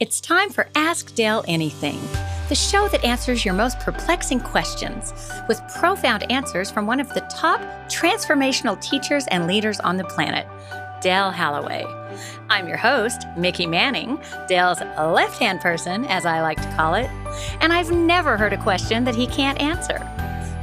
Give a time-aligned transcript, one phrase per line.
[0.00, 2.00] It's time for Ask Dale Anything,
[2.48, 5.12] the show that answers your most perplexing questions
[5.46, 10.46] with profound answers from one of the top transformational teachers and leaders on the planet,
[11.00, 11.84] Dale Halloway.
[12.48, 17.08] I'm your host, Mickey Manning, Dale's left hand person, as I like to call it,
[17.60, 20.04] and I've never heard a question that he can't answer.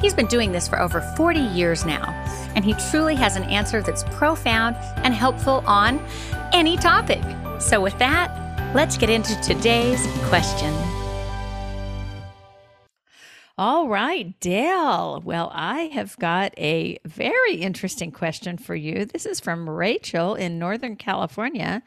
[0.01, 2.09] He's been doing this for over 40 years now,
[2.55, 6.05] and he truly has an answer that's profound and helpful on
[6.53, 7.21] any topic.
[7.59, 10.73] So, with that, let's get into today's question.
[13.59, 15.19] All right, Dale.
[15.25, 19.05] Well, I have got a very interesting question for you.
[19.05, 21.81] This is from Rachel in Northern California.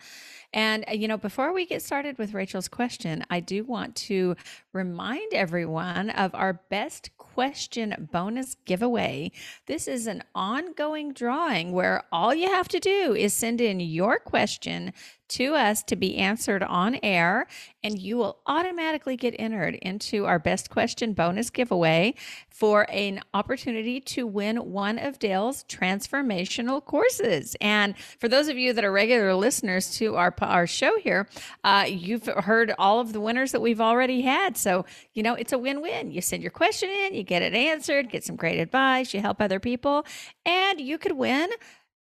[0.52, 4.35] And, uh, you know, before we get started with Rachel's question, I do want to
[4.73, 9.30] remind everyone of our best question bonus giveaway.
[9.66, 14.19] This is an ongoing drawing where all you have to do is send in your
[14.19, 14.93] question
[15.30, 17.47] to us to be answered on air,
[17.83, 22.15] and you will automatically get entered into our best question bonus giveaway
[22.49, 27.57] for an opportunity to win one of Dale's transformational courses.
[27.60, 31.29] And for those of you that are regular listeners to our, our show here,
[31.65, 34.57] uh, you've heard all of the winners that we've already had.
[34.57, 36.10] So, you know, it's a win win.
[36.10, 39.41] You send your question in, you get it answered, get some great advice, you help
[39.41, 40.04] other people,
[40.45, 41.49] and you could win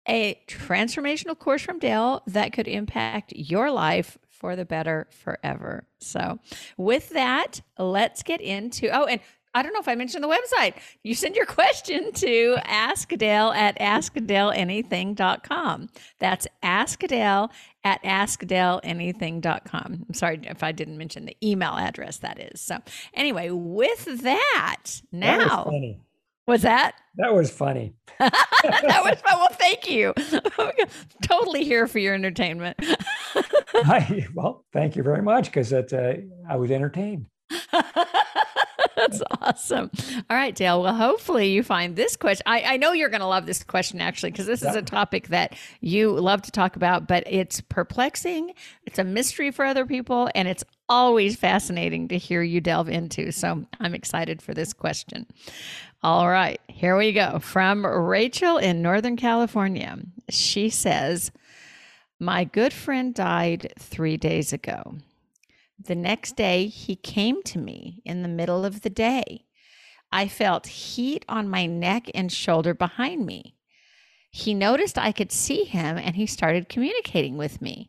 [0.08, 5.86] a transformational course from Dale that could impact your life for the better forever.
[6.00, 6.38] So,
[6.76, 8.88] with that, let's get into.
[8.88, 9.20] Oh, and
[9.54, 10.74] I don't know if I mentioned the website.
[11.02, 15.88] You send your question to askdale at askdaleanything.com.
[16.18, 17.50] That's askdale
[17.84, 20.04] at askdaleanything.com.
[20.08, 22.60] I'm sorry if I didn't mention the email address that is.
[22.60, 22.78] So,
[23.14, 25.64] anyway, with that, now.
[25.64, 25.96] That
[26.48, 26.94] was that?
[27.18, 27.94] That was funny.
[28.20, 29.40] that was fun.
[29.40, 30.14] Well, thank you.
[31.22, 32.76] totally here for your entertainment.
[33.74, 37.26] I, well, thank you very much because that uh, I was entertained.
[38.98, 39.90] That's awesome.
[40.28, 40.82] All right, Dale.
[40.82, 42.42] Well, hopefully you find this question.
[42.46, 45.28] I, I know you're going to love this question actually, because this is a topic
[45.28, 48.52] that you love to talk about, but it's perplexing.
[48.84, 53.30] It's a mystery for other people, and it's always fascinating to hear you delve into.
[53.30, 55.26] So I'm excited for this question.
[56.00, 57.40] All right, here we go.
[57.40, 59.98] From Rachel in Northern California.
[60.30, 61.32] She says,
[62.20, 64.98] My good friend died three days ago.
[65.84, 69.46] The next day, he came to me in the middle of the day.
[70.12, 73.56] I felt heat on my neck and shoulder behind me.
[74.30, 77.88] He noticed I could see him and he started communicating with me.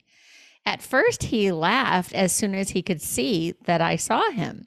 [0.65, 4.65] At first, he laughed as soon as he could see that I saw him.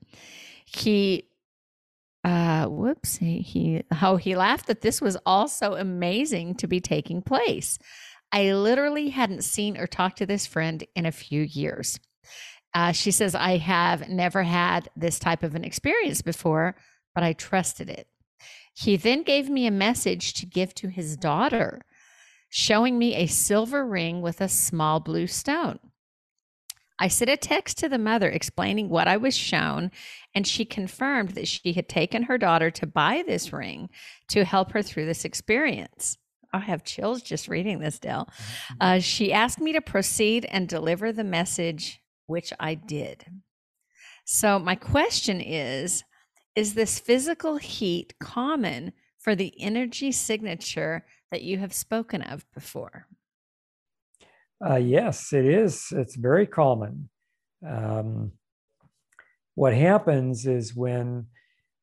[0.64, 1.24] He
[2.24, 7.22] uh whoops he, he oh he laughed that this was also amazing to be taking
[7.22, 7.78] place.
[8.34, 11.98] I literally hadn't seen or talked to this friend in a few years.
[12.74, 16.74] Uh, she says i have never had this type of an experience before
[17.14, 18.06] but i trusted it.
[18.74, 21.82] He then gave me a message to give to his daughter
[22.48, 25.78] showing me a silver ring with a small blue stone
[26.98, 29.90] I sent a text to the mother explaining what I was shown,
[30.34, 33.88] and she confirmed that she had taken her daughter to buy this ring
[34.28, 36.18] to help her through this experience.
[36.52, 38.28] I have chills just reading this, Dale.
[38.28, 38.74] Mm-hmm.
[38.80, 43.24] Uh, she asked me to proceed and deliver the message, which I did.
[44.24, 46.04] So, my question is
[46.54, 53.06] Is this physical heat common for the energy signature that you have spoken of before?
[54.64, 55.88] Uh, yes, it is.
[55.90, 57.08] It's very common.
[57.66, 58.32] Um,
[59.54, 61.26] what happens is when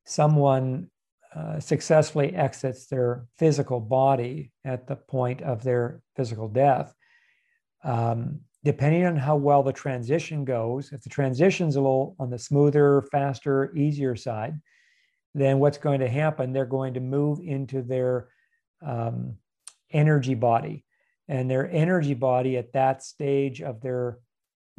[0.06, 0.88] someone
[1.34, 6.94] uh, successfully exits their physical body at the point of their physical death,
[7.84, 12.38] um, depending on how well the transition goes, if the transition's a little on the
[12.38, 14.58] smoother, faster, easier side,
[15.34, 16.52] then what's going to happen?
[16.52, 18.28] They're going to move into their
[18.84, 19.36] um,
[19.92, 20.84] energy body
[21.30, 24.18] and their energy body at that stage of their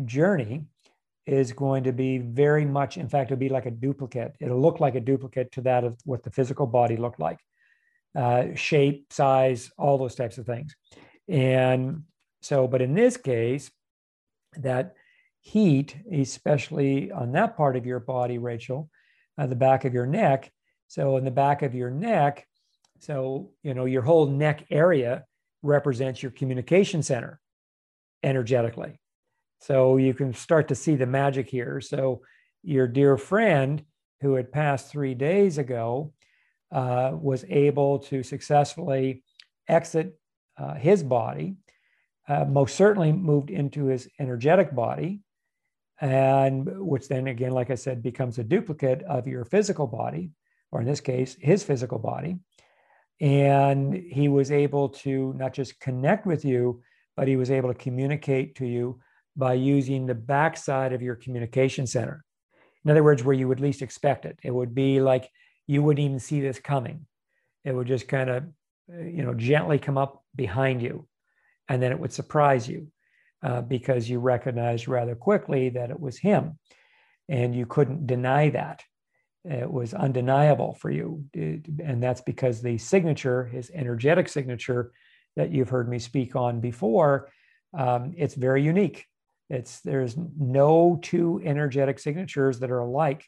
[0.03, 0.65] journey
[1.25, 4.35] is going to be very much in fact it'll be like a duplicate.
[4.39, 7.39] It'll look like a duplicate to that of what the physical body looked like.
[8.13, 10.75] Uh, shape size all those types of things.
[11.29, 12.03] And
[12.41, 13.71] so but in this case
[14.57, 14.95] that
[15.39, 18.89] heat especially on that part of your body rachel
[19.37, 20.51] uh, the back of your neck.
[20.89, 22.45] So in the back of your neck
[22.99, 25.23] so you know your whole neck area
[25.61, 27.39] represents your communication center
[28.23, 28.99] energetically.
[29.59, 31.81] So you can start to see the magic here.
[31.81, 32.21] So
[32.63, 33.83] your dear friend
[34.21, 36.13] who had passed three days ago
[36.71, 39.23] uh, was able to successfully
[39.67, 40.17] exit
[40.57, 41.55] uh, his body,
[42.27, 45.21] uh, most certainly moved into his energetic body.
[46.01, 50.31] and which then again, like I said, becomes a duplicate of your physical body,
[50.71, 52.39] or in this case, his physical body.
[53.21, 56.81] And he was able to not just connect with you,
[57.15, 58.99] but he was able to communicate to you
[59.37, 62.25] by using the backside of your communication center.
[62.83, 64.39] In other words, where you would least expect it.
[64.43, 65.29] It would be like
[65.67, 67.05] you wouldn't even see this coming.
[67.63, 68.43] It would just kind of,
[68.89, 71.07] you know, gently come up behind you,
[71.69, 72.87] and then it would surprise you
[73.43, 76.57] uh, because you recognized rather quickly that it was him,
[77.29, 78.81] and you couldn't deny that
[79.43, 81.25] it was undeniable for you.
[81.33, 84.91] And that's because the signature, his energetic signature
[85.35, 87.29] that you've heard me speak on before,
[87.77, 89.05] um, it's very unique.
[89.49, 93.25] It's there's no two energetic signatures that are alike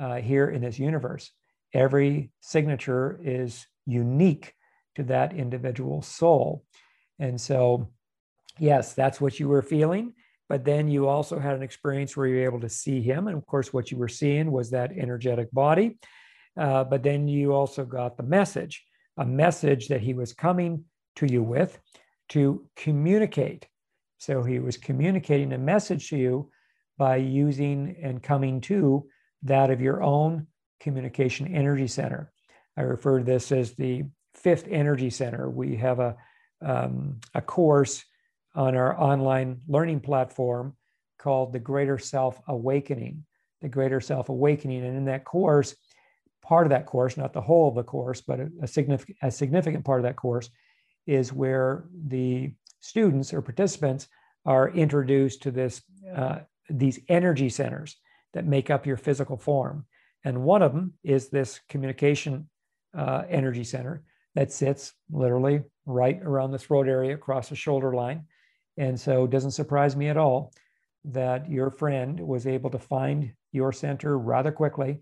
[0.00, 1.30] uh, here in this universe.
[1.72, 4.54] Every signature is unique
[4.96, 6.64] to that individual soul.
[7.18, 7.90] And so,
[8.58, 10.14] yes, that's what you were feeling
[10.48, 13.28] but then you also had an experience where you were able to see him.
[13.28, 15.98] And of course, what you were seeing was that energetic body.
[16.56, 18.84] Uh, but then you also got the message,
[19.16, 20.84] a message that he was coming
[21.16, 21.78] to you with
[22.30, 23.66] to communicate.
[24.18, 26.50] So he was communicating a message to you
[26.96, 29.06] by using and coming to
[29.42, 30.46] that of your own
[30.80, 32.32] communication energy center.
[32.76, 34.04] I refer to this as the
[34.34, 35.48] fifth energy center.
[35.50, 36.16] We have a,
[36.62, 38.04] um, a course
[38.54, 40.76] on our online learning platform
[41.18, 43.24] called the Greater Self Awakening.
[43.60, 44.84] The Greater Self Awakening.
[44.84, 45.74] And in that course,
[46.42, 49.30] part of that course, not the whole of the course, but a, a, significant, a
[49.30, 50.50] significant part of that course
[51.06, 54.08] is where the students or participants
[54.44, 55.82] are introduced to this
[56.14, 57.96] uh, these energy centers
[58.32, 59.86] that make up your physical form.
[60.24, 62.48] And one of them is this communication
[62.96, 64.02] uh, energy center
[64.34, 68.24] that sits literally right around the throat area across the shoulder line.
[68.76, 70.52] And so it doesn't surprise me at all
[71.04, 75.00] that your friend was able to find your center rather quickly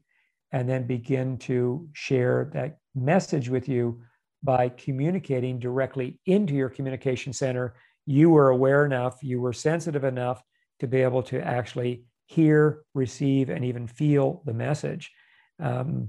[0.50, 4.02] and then begin to share that message with you
[4.42, 7.74] by communicating directly into your communication center.
[8.04, 10.42] You were aware enough, you were sensitive enough
[10.80, 15.12] to be able to actually hear, receive, and even feel the message.
[15.60, 16.08] Um,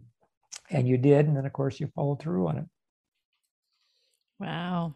[0.70, 1.28] and you did.
[1.28, 2.66] And then, of course, you followed through on it.
[4.40, 4.96] Wow.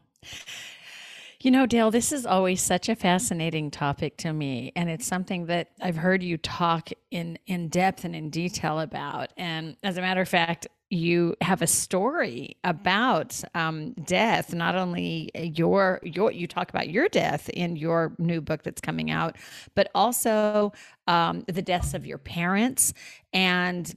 [1.47, 5.45] You know, Dale, this is always such a fascinating topic to me, and it's something
[5.45, 9.29] that I've heard you talk in in depth and in detail about.
[9.37, 14.53] And as a matter of fact, you have a story about um, death.
[14.53, 19.09] Not only your your you talk about your death in your new book that's coming
[19.09, 19.37] out,
[19.73, 20.73] but also
[21.07, 22.93] um, the deaths of your parents
[23.31, 23.95] and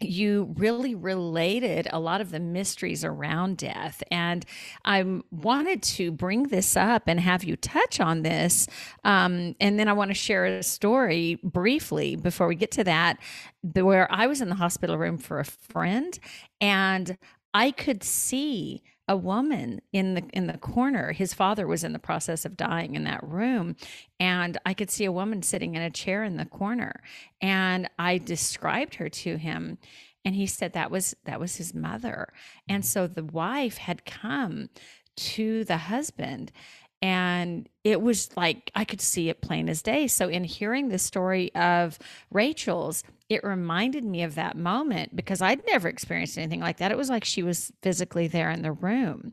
[0.00, 4.02] you really related a lot of the mysteries around death.
[4.10, 4.44] And
[4.84, 8.68] I wanted to bring this up and have you touch on this.
[9.04, 13.18] Um, and then I want to share a story briefly before we get to that,
[13.62, 16.18] where I was in the hospital room for a friend
[16.60, 17.16] and
[17.54, 21.12] I could see a woman in the in the corner.
[21.12, 23.76] His father was in the process of dying in that room
[24.18, 27.02] and i could see a woman sitting in a chair in the corner
[27.40, 29.78] and i described her to him
[30.26, 32.32] and he said that was that was his mother.
[32.68, 32.86] And mm.
[32.86, 34.68] so the wife had come
[35.16, 36.50] to the husband
[37.00, 40.08] and it was like I could see it plain as day.
[40.08, 42.00] So, in hearing the story of
[42.32, 46.92] Rachel's, it reminded me of that moment because I'd never experienced anything like that.
[46.92, 49.32] It was like she was physically there in the room.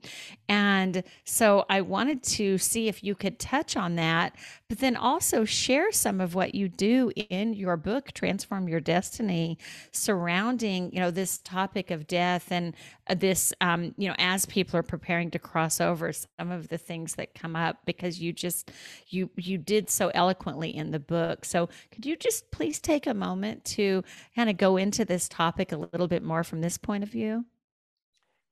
[0.50, 4.36] And so I wanted to see if you could touch on that,
[4.68, 9.60] but then also share some of what you do in your book, Transform Your Destiny,
[9.92, 12.74] surrounding, you know, this topic of death and
[13.08, 16.80] uh, this, um, you know, as people are preparing to cross over, some of the
[16.80, 18.72] things that come up because you just
[19.08, 21.46] you you did so eloquently in the book.
[21.46, 24.04] So could you just please take a moment to
[24.36, 27.46] kind of go into this topic a little bit more from this point of view?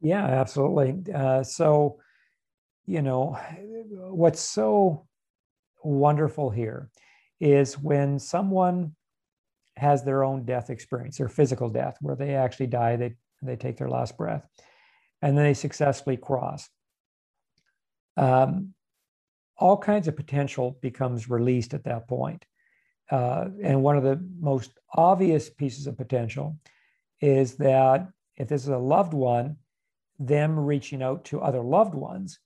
[0.01, 1.13] Yeah, absolutely.
[1.13, 1.99] Uh, so,
[2.87, 3.37] you know,
[3.91, 5.05] what's so
[5.83, 6.89] wonderful here
[7.39, 8.95] is when someone
[9.77, 13.77] has their own death experience, their physical death, where they actually die, they they take
[13.77, 14.47] their last breath,
[15.21, 16.69] and then they successfully cross.
[18.17, 18.73] Um,
[19.57, 22.45] all kinds of potential becomes released at that point.
[23.09, 26.57] Uh, and one of the most obvious pieces of potential
[27.19, 29.57] is that if this is a loved one,
[30.17, 32.39] them reaching out to other loved ones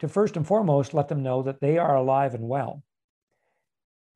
[0.00, 2.82] to first and foremost let them know that they are alive and well.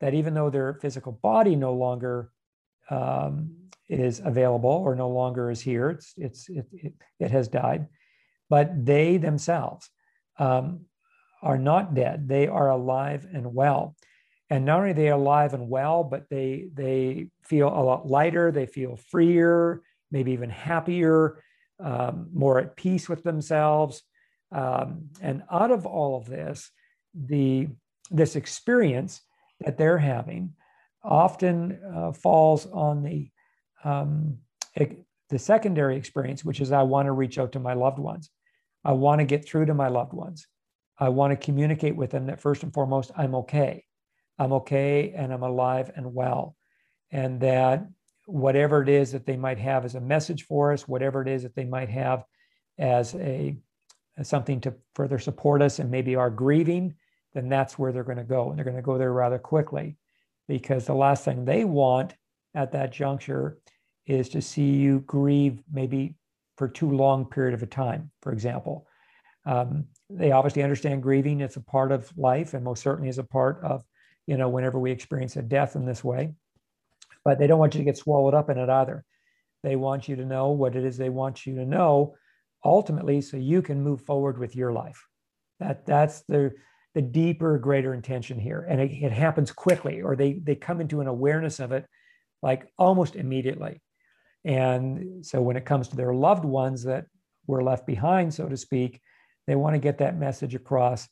[0.00, 2.32] That even though their physical body no longer
[2.90, 3.54] um,
[3.88, 7.86] is available or no longer is here, it's, it's, it, it, it has died,
[8.50, 9.88] but they themselves
[10.38, 10.80] um,
[11.42, 13.94] are not dead, they are alive and well.
[14.48, 18.52] and not only are they alive and well, but they they feel a lot lighter.
[18.52, 21.42] They feel freer, maybe even happier,
[21.80, 24.02] um, more at peace with themselves.
[24.52, 26.70] Um, and out of all of this,
[27.14, 27.68] the
[28.10, 29.20] this experience
[29.60, 30.54] that they're having
[31.02, 33.30] often uh, falls on the
[33.84, 34.38] um,
[35.28, 38.30] the secondary experience, which is I want to reach out to my loved ones.
[38.84, 40.46] I want to get through to my loved ones.
[40.98, 43.84] I want to communicate with them that first and foremost, I'm okay.
[44.38, 46.56] I'm okay and I'm alive and well.
[47.10, 47.86] And that
[48.26, 51.42] whatever it is that they might have as a message for us, whatever it is
[51.42, 52.24] that they might have
[52.78, 53.56] as a
[54.18, 56.94] as something to further support us and maybe our grieving,
[57.34, 58.48] then that's where they're going to go.
[58.48, 59.98] And they're going to go there rather quickly
[60.48, 62.14] because the last thing they want
[62.54, 63.58] at that juncture
[64.06, 66.14] is to see you grieve maybe
[66.56, 68.86] for too long period of a time, for example.
[69.44, 71.40] Um, they obviously understand grieving.
[71.40, 73.84] It's a part of life and most certainly is a part of,
[74.26, 76.32] you know, whenever we experience a death in this way.
[77.24, 79.04] But they don't want you to get swallowed up in it either.
[79.62, 82.14] They want you to know what it is they want you to know
[82.64, 85.06] ultimately so you can move forward with your life.
[85.58, 86.52] That that's the
[86.94, 88.64] the deeper, greater intention here.
[88.66, 91.86] And it, it happens quickly, or they they come into an awareness of it
[92.42, 93.80] like almost immediately.
[94.44, 97.06] And so when it comes to their loved ones that
[97.46, 99.00] were left behind, so to speak,
[99.46, 101.08] they want to get that message across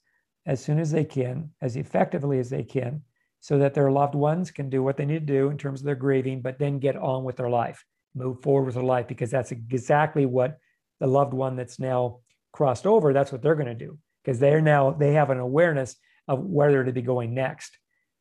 [0.46, 3.02] as soon as they can, as effectively as they can,
[3.40, 5.86] so that their loved ones can do what they need to do in terms of
[5.86, 9.30] their grieving, but then get on with their life, move forward with their life, because
[9.30, 10.58] that's exactly what
[11.00, 12.20] the loved one that's now
[12.52, 15.96] crossed over, that's what they're going to do, because they're now, they have an awareness
[16.28, 17.76] of where they're to be going next,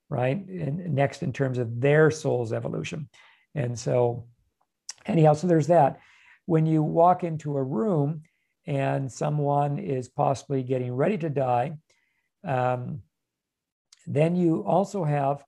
[0.09, 0.37] right?
[0.45, 3.09] And next in terms of their soul's evolution.
[3.55, 4.27] And so
[5.05, 5.99] anyhow, so there's that.
[6.45, 8.23] When you walk into a room
[8.65, 11.73] and someone is possibly getting ready to die,
[12.43, 13.01] um,
[14.07, 15.43] then you also have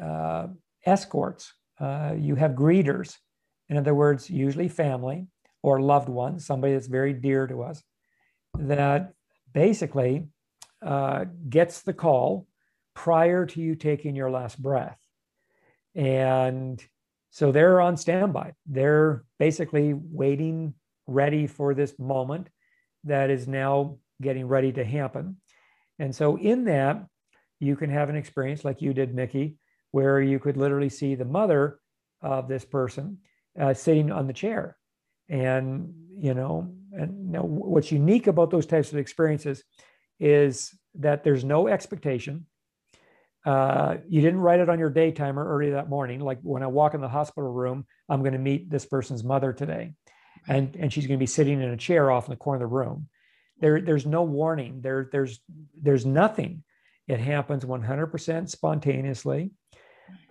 [0.00, 0.48] uh,
[0.84, 1.52] escorts.
[1.78, 3.16] Uh, you have greeters.
[3.68, 5.26] In other words, usually family
[5.62, 7.82] or loved ones, somebody that's very dear to us,
[8.58, 9.12] that
[9.52, 10.28] basically
[10.82, 12.46] uh, gets the call
[12.94, 14.98] prior to you taking your last breath.
[15.94, 16.84] And
[17.30, 18.52] so they're on standby.
[18.66, 20.74] They're basically waiting,
[21.06, 22.48] ready for this moment
[23.04, 25.36] that is now getting ready to happen.
[25.98, 27.06] And so, in that,
[27.60, 29.58] you can have an experience like you did, Mickey,
[29.90, 31.78] where you could literally see the mother
[32.20, 33.18] of this person
[33.58, 34.76] uh, sitting on the chair.
[35.28, 39.62] And, you know, and now what's unique about those types of experiences
[40.20, 42.46] is that there's no expectation
[43.44, 46.20] uh, you didn't write it on your day timer early that morning.
[46.20, 49.52] Like when I walk in the hospital room, I'm going to meet this person's mother
[49.52, 49.92] today,
[50.48, 52.70] and and she's going to be sitting in a chair off in the corner of
[52.70, 53.08] the room.
[53.60, 54.80] There, there's no warning.
[54.82, 55.40] There, there's
[55.80, 56.64] there's nothing.
[57.06, 59.50] It happens 100% spontaneously,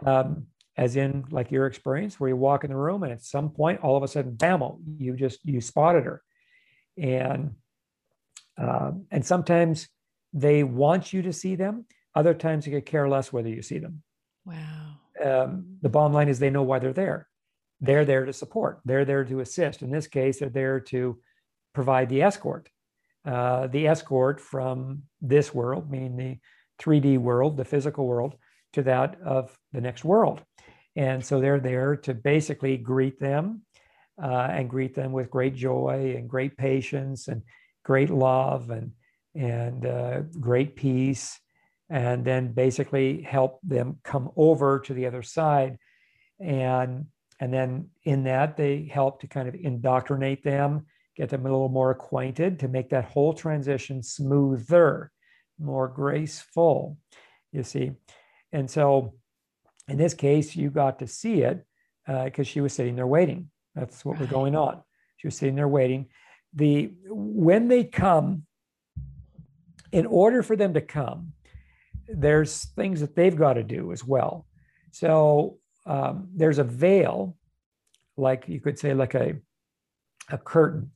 [0.05, 3.51] um, as in like your experience where you walk in the room and at some
[3.51, 4.63] point all of a sudden, bam,
[4.97, 6.21] you just you spotted her,
[6.97, 7.55] and
[8.57, 9.87] um, and sometimes
[10.33, 13.79] they want you to see them other times you could care less whether you see
[13.79, 14.03] them.
[14.45, 14.99] Wow.
[15.23, 17.27] Um, the bottom line is they know why they're there.
[17.83, 18.79] They're there to support.
[18.85, 19.81] They're there to assist.
[19.81, 21.19] In this case, they're there to
[21.73, 22.69] provide the escort.
[23.25, 26.39] Uh, the escort from this world, meaning the
[26.81, 28.35] 3D world, the physical world,
[28.71, 30.41] to that of the next world.
[30.95, 33.63] And so they're there to basically greet them
[34.21, 37.41] uh, and greet them with great joy and great patience and
[37.83, 38.91] great love and
[39.35, 41.39] and uh, great peace
[41.89, 45.77] and then basically help them come over to the other side
[46.39, 47.07] and
[47.39, 50.85] and then in that they help to kind of indoctrinate them
[51.15, 55.11] get them a little more acquainted to make that whole transition smoother
[55.59, 56.97] more graceful
[57.51, 57.91] you see
[58.51, 59.13] and so
[59.87, 61.65] in this case you got to see it
[62.05, 64.21] because uh, she was sitting there waiting that's what right.
[64.21, 64.81] was going on
[65.17, 66.07] she was sitting there waiting
[66.53, 68.43] the when they come
[69.91, 71.33] in order for them to come
[72.07, 74.45] there's things that they've got to do as well.
[74.91, 77.35] So um, there's a veil,
[78.17, 79.35] like you could say, like a,
[80.29, 80.91] a curtain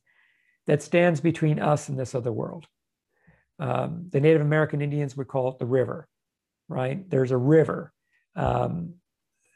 [0.66, 2.66] that stands between us and this other world.
[3.58, 6.08] Um, the Native American Indians would call it the river,
[6.68, 7.08] right?
[7.10, 7.92] There's a river
[8.36, 8.94] um,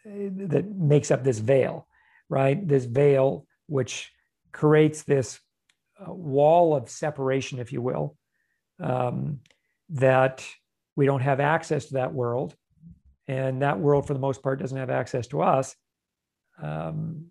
[0.04, 1.86] that makes up this veil,
[2.28, 2.66] right?
[2.66, 4.10] This veil, which
[4.50, 5.38] creates this
[6.00, 8.16] uh, wall of separation, if you will,
[8.80, 9.40] um,
[9.90, 10.44] that
[10.96, 12.56] we don't have access to that world
[13.28, 15.74] and that world for the most part doesn't have access to us
[16.62, 17.26] um,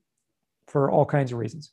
[0.68, 1.72] for all kinds of reasons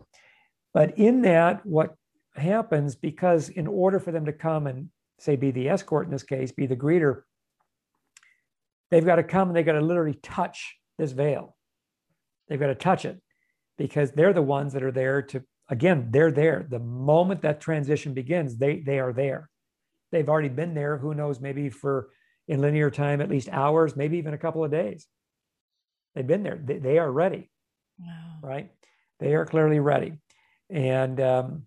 [0.74, 1.94] but in that what
[2.34, 6.22] happens because in order for them to come and say be the escort in this
[6.22, 7.22] case be the greeter
[8.90, 11.56] they've got to come and they've got to literally touch this veil.
[12.48, 13.20] They've got to touch it
[13.76, 16.66] because they're the ones that are there to, again, they're there.
[16.68, 19.50] The moment that transition begins, they, they are there.
[20.10, 22.08] They've already been there, who knows, maybe for
[22.48, 25.06] in linear time, at least hours, maybe even a couple of days.
[26.14, 26.60] They've been there.
[26.62, 27.50] They, they are ready.
[28.00, 28.38] Wow.
[28.42, 28.70] Right.
[29.20, 30.14] They are clearly ready.
[30.70, 31.62] And um,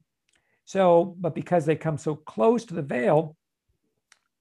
[0.66, 3.38] so, but because they come so close to the veil,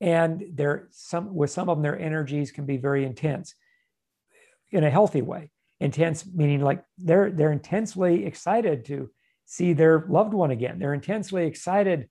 [0.01, 3.55] and they're some with some of them, their energies can be very intense
[4.71, 5.51] in a healthy way.
[5.79, 9.11] Intense meaning like they're they're intensely excited to
[9.45, 10.79] see their loved one again.
[10.79, 12.09] They're intensely excited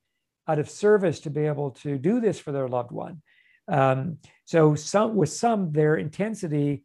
[0.48, 3.22] out of service to be able to do this for their loved one.
[3.70, 6.84] Um, so some with some, their intensity,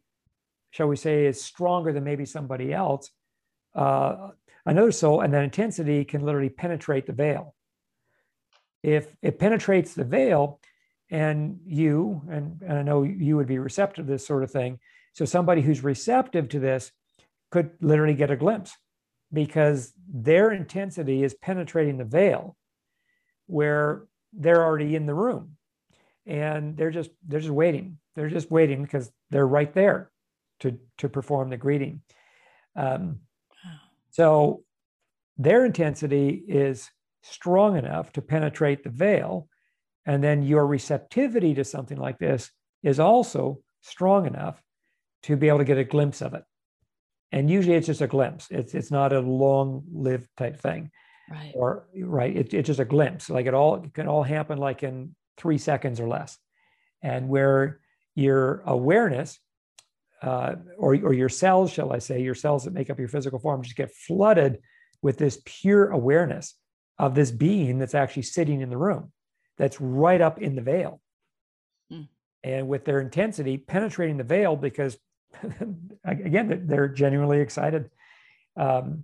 [0.71, 3.09] shall we say, is stronger than maybe somebody else.
[3.73, 4.29] Uh,
[4.65, 7.55] another soul, and that intensity can literally penetrate the veil.
[8.83, 10.59] If it penetrates the veil,
[11.09, 14.79] and you, and, and I know you would be receptive to this sort of thing.
[15.13, 16.91] So somebody who's receptive to this
[17.51, 18.75] could literally get a glimpse
[19.31, 22.55] because their intensity is penetrating the veil
[23.47, 25.57] where they're already in the room
[26.25, 27.97] and they're just they're just waiting.
[28.15, 30.11] They're just waiting because they're right there
[30.61, 32.01] to to perform the greeting.
[32.75, 33.19] Um,
[34.11, 34.63] so
[35.37, 36.89] their intensity is
[37.21, 39.47] strong enough to penetrate the veil.
[40.05, 42.51] And then your receptivity to something like this
[42.83, 44.61] is also strong enough
[45.23, 46.43] to be able to get a glimpse of it.
[47.31, 48.47] And usually it's just a glimpse.
[48.51, 50.91] It's it's not a long lived type thing.
[51.29, 51.51] Right.
[51.55, 53.29] Or right it, it's just a glimpse.
[53.29, 56.37] Like it all it can all happen like in three seconds or less
[57.01, 57.79] and where
[58.15, 59.39] your awareness
[60.21, 63.39] uh, or, or your cells shall i say your cells that make up your physical
[63.39, 64.59] form just get flooded
[65.01, 66.55] with this pure awareness
[66.97, 69.11] of this being that's actually sitting in the room
[69.57, 71.01] that's right up in the veil
[71.91, 72.07] mm.
[72.43, 74.97] and with their intensity penetrating the veil because
[76.05, 77.89] again they're genuinely excited
[78.57, 79.03] um,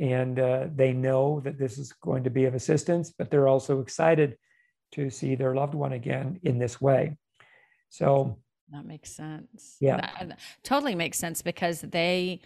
[0.00, 3.80] and uh, they know that this is going to be of assistance, but they're also
[3.80, 4.36] excited
[4.92, 7.16] to see their loved one again in this way.
[7.88, 8.38] So
[8.70, 9.76] that makes sense.
[9.80, 12.40] Yeah, that totally makes sense because they,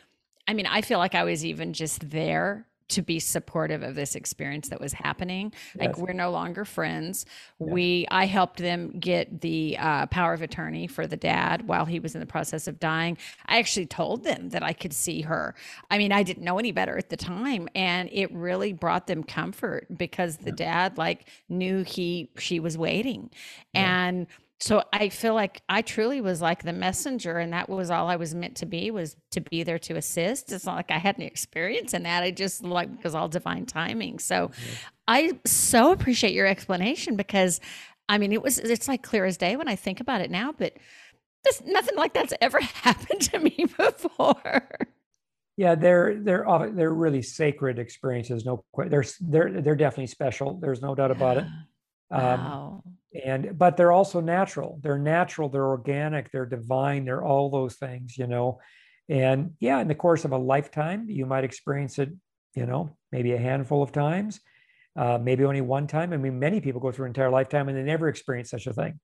[0.48, 4.14] I mean, I feel like I was even just there to be supportive of this
[4.14, 5.52] experience that was happening.
[5.74, 5.86] Yes.
[5.86, 7.26] Like we're no longer friends.
[7.58, 11.98] We I helped them get the uh, power of attorney for the dad while he
[11.98, 13.16] was in the process of dying.
[13.46, 15.54] I actually told them that I could see her.
[15.90, 19.22] I mean, I didn't know any better at the time, and it really brought them
[19.24, 20.88] comfort because the yeah.
[20.88, 23.30] dad like knew he she was waiting,
[23.72, 24.06] yeah.
[24.06, 24.26] and
[24.60, 28.16] so i feel like i truly was like the messenger and that was all i
[28.16, 30.52] was meant to be was to be there to assist.
[30.52, 32.22] It's not like i had any experience in that.
[32.22, 34.18] I just like because all divine timing.
[34.18, 34.74] So mm-hmm.
[35.08, 37.60] i so appreciate your explanation because
[38.08, 40.52] i mean it was it's like clear as day when i think about it now
[40.52, 40.74] but
[41.44, 44.78] this nothing like that's ever happened to me before.
[45.56, 50.94] Yeah they're they're they're really sacred experiences no they're they're they're definitely special there's no
[50.94, 51.44] doubt about it.
[52.10, 52.82] Um, wow.
[52.84, 52.92] Um,
[53.24, 54.80] and but they're also natural.
[54.82, 58.60] They're natural they're organic they're divine they're all those things you know?
[59.08, 62.10] And yeah in the course of a lifetime you might experience it
[62.54, 64.40] you know maybe a handful of times
[64.96, 66.12] uh, maybe only one time.
[66.12, 68.72] I mean many people go through an entire lifetime and they never experience such a
[68.72, 69.00] thing.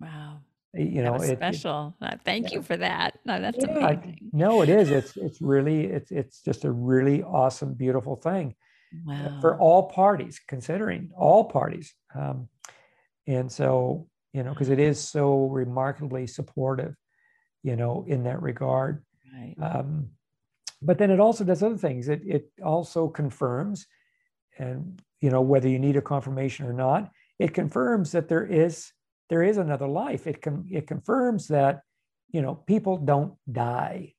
[0.00, 0.40] Wow.
[0.74, 1.96] You know it, special.
[2.02, 2.56] It, uh, thank yeah.
[2.56, 3.18] you for that.
[3.24, 4.18] No that's yeah, amazing.
[4.32, 4.90] no it is.
[4.90, 8.54] It's it's really it's it's just a really awesome beautiful thing.
[9.08, 9.38] Uh, wow.
[9.40, 12.48] for all parties considering all parties um,
[13.26, 16.94] and so you know because it is so remarkably supportive
[17.62, 19.04] you know in that regard.
[19.34, 19.54] Right.
[19.60, 20.10] um,
[20.82, 22.08] but then it also does other things.
[22.08, 23.86] It, it also confirms
[24.58, 28.92] and you know whether you need a confirmation or not it confirms that there is
[29.28, 30.26] there is another life.
[30.26, 31.82] It can it confirms that
[32.30, 34.14] you know people don't die.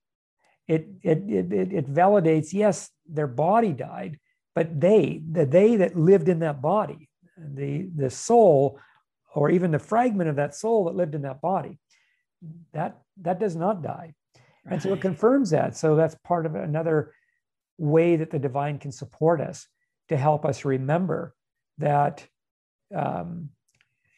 [0.68, 4.20] It it it, it, it validates yes their body died
[4.54, 8.80] but they the they that lived in that body the the soul
[9.38, 11.80] or even the fragment of that soul that lived in that body
[12.74, 14.14] that that does not die.
[14.66, 14.74] Right.
[14.74, 15.78] and so it confirms that.
[15.78, 17.14] So that's part of another
[17.78, 19.68] way that the divine can support us
[20.10, 21.36] to help us remember
[21.78, 22.26] that
[22.94, 23.50] um,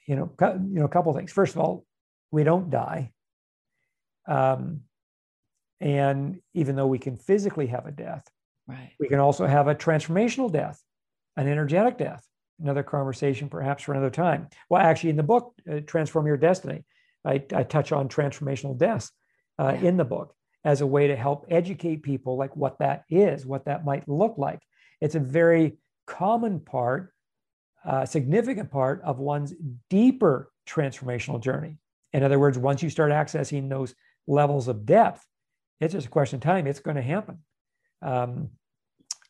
[0.08, 1.34] you know you know a couple things.
[1.34, 1.86] First of all
[2.32, 3.12] we don't die.
[4.28, 4.82] Um,
[5.82, 8.30] and even though we can physically have a death
[8.68, 8.92] right.
[9.00, 10.84] we can also have a transformational death
[11.38, 12.29] an energetic death
[12.62, 14.48] another conversation perhaps for another time.
[14.70, 16.84] Well, actually, in the book, uh, Transform Your Destiny,
[17.26, 19.10] I, I touch on transformational death
[19.58, 19.90] uh, yeah.
[19.90, 23.66] in the book as a way to help educate people like what that is, what
[23.66, 24.62] that might look like.
[25.02, 27.14] It's a very common part,
[27.86, 29.54] uh, significant part of one's
[29.90, 31.78] deeper transformational journey.
[32.14, 33.96] In other words, once you start accessing those
[34.28, 35.26] levels of depth,
[35.80, 36.68] it's just a question of time.
[36.68, 37.40] It's going to happen.
[38.02, 38.50] Um,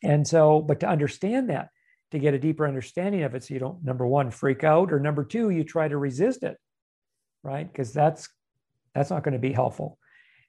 [0.02, 1.70] and so, but to understand that,
[2.10, 4.98] to get a deeper understanding of it, so you don't, number one, freak out, or
[4.98, 6.56] number two, you try to resist it,
[7.42, 7.70] right?
[7.70, 8.28] Because that's
[8.94, 9.98] that's not going to be helpful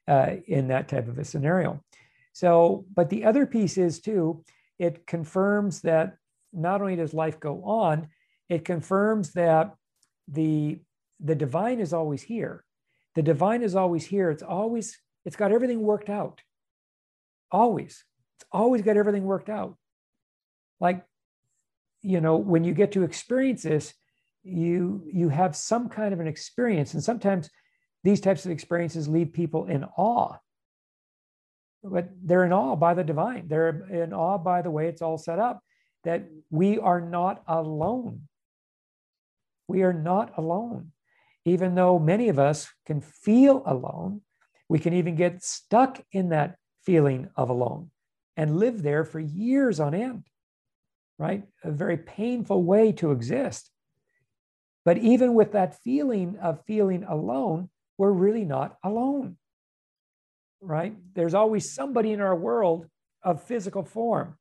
[0.07, 1.83] uh, in that type of a scenario.
[2.33, 4.43] So, but the other piece is too,
[4.79, 6.15] it confirms that
[6.51, 8.07] not only does life go on,
[8.49, 9.75] it confirms that
[10.27, 10.79] the
[11.19, 12.65] the divine is always here.
[13.13, 14.31] The divine is always here.
[14.31, 16.41] It's always, it's got everything worked out.
[17.51, 18.03] Always.
[18.37, 19.77] It's always got everything worked out.
[20.79, 21.05] Like,
[22.01, 23.93] you know, when you get to experience this,
[24.43, 26.93] you you have some kind of an experience.
[26.93, 27.49] And sometimes
[28.03, 30.37] these types of experiences leave people in awe.
[31.83, 33.47] But they're in awe by the divine.
[33.47, 35.61] They're in awe by the way it's all set up,
[36.03, 38.27] that we are not alone.
[39.67, 40.91] We are not alone
[41.45, 44.21] even though many of us can feel alone,
[44.69, 47.89] we can even get stuck in that feeling of alone
[48.37, 50.25] and live there for years on end,
[51.21, 51.43] right?
[51.63, 53.69] A very painful way to exist.
[54.83, 59.37] But even with that feeling of feeling alone, we're really not alone,
[60.59, 60.95] right?
[61.13, 62.87] There's always somebody in our world
[63.23, 64.37] of physical form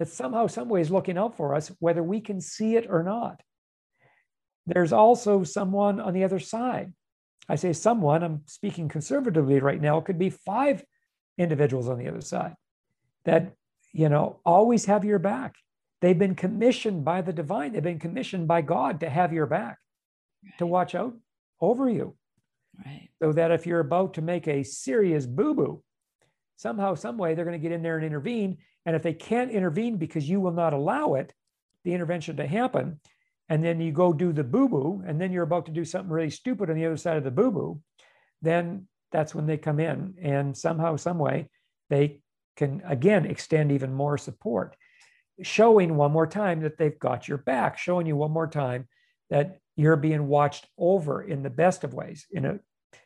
[0.00, 3.04] that somehow, some way is looking out for us, whether we can see it or
[3.04, 3.40] not
[4.66, 6.92] there's also someone on the other side.
[7.48, 10.84] I say someone, I'm speaking conservatively right now, it could be five
[11.38, 12.54] individuals on the other side
[13.24, 13.52] that,
[13.92, 15.54] you know, always have your back.
[16.00, 19.78] They've been commissioned by the divine, they've been commissioned by God to have your back,
[20.44, 20.58] right.
[20.58, 21.14] to watch out
[21.60, 22.16] over you.
[22.84, 23.08] Right.
[23.22, 25.82] So that if you're about to make a serious boo boo,
[26.56, 28.58] somehow, some way, they're going to get in there and intervene.
[28.84, 31.32] And if they can't intervene because you will not allow it,
[31.84, 33.00] the intervention to happen,
[33.48, 36.10] and then you go do the boo boo, and then you're about to do something
[36.10, 37.80] really stupid on the other side of the boo boo,
[38.42, 40.14] then that's when they come in.
[40.20, 41.48] And somehow, some way,
[41.88, 42.20] they
[42.56, 44.76] can again extend even more support,
[45.42, 48.88] showing one more time that they've got your back, showing you one more time
[49.30, 52.58] that you're being watched over in the best of ways, in a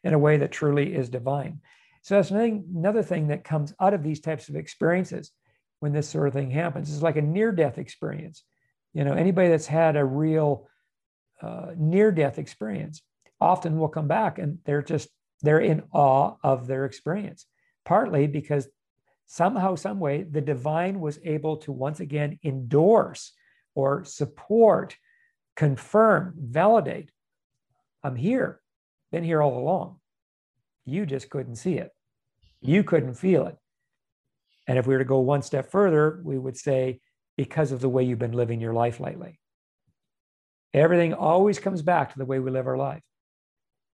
[0.04, 1.60] in a way that truly is divine.
[2.02, 5.30] So that's another, thing that comes out of these types of experiences
[5.80, 6.90] when this sort of thing happens.
[6.90, 8.42] It's like a near-death experience
[8.92, 10.68] you know, anybody that's had a real
[11.42, 13.02] uh, near death experience
[13.40, 15.08] often will come back and they're just,
[15.42, 17.46] they're in awe of their experience,
[17.84, 18.68] partly because
[19.30, 23.32] somehow, some way, the divine was able to once again endorse
[23.76, 24.96] or support,
[25.54, 27.12] confirm, validate.
[28.02, 28.60] I'm here,
[29.12, 30.00] been here all along.
[30.84, 31.92] You just couldn't see it.
[32.60, 33.56] You couldn't feel it.
[34.66, 37.00] And if we were to go one step further, we would say,
[37.36, 39.38] because of the way you've been living your life lately.
[40.74, 43.02] Everything always comes back to the way we live our life.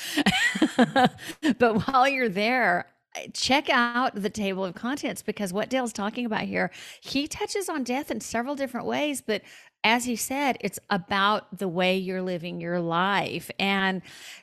[1.59, 2.87] but while you're there,
[3.33, 7.85] check out the table of contents because what Dale's talking about here, he touches on
[7.85, 9.42] death in several different ways, but
[9.83, 13.50] as he said, it's about the way you're living your life.
[13.59, 14.00] And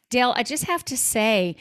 [0.10, 1.55] Dale, I just have to say,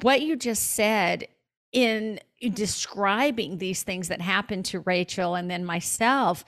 [0.00, 1.28] what you just said
[1.72, 2.18] in
[2.52, 6.44] describing these things that happened to Rachel and then myself,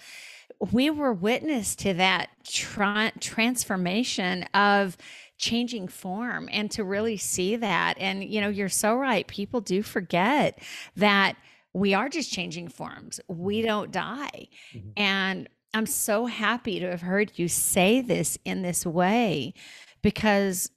[0.73, 4.97] we were witness to that tra- transformation of
[5.39, 7.95] changing form and to really see that.
[7.99, 9.27] And, you know, you're so right.
[9.27, 10.59] People do forget
[10.97, 11.37] that
[11.73, 14.49] we are just changing forms, we don't die.
[14.75, 14.91] Mm-hmm.
[14.97, 19.55] And I'm so happy to have heard you say this in this way
[20.03, 20.71] because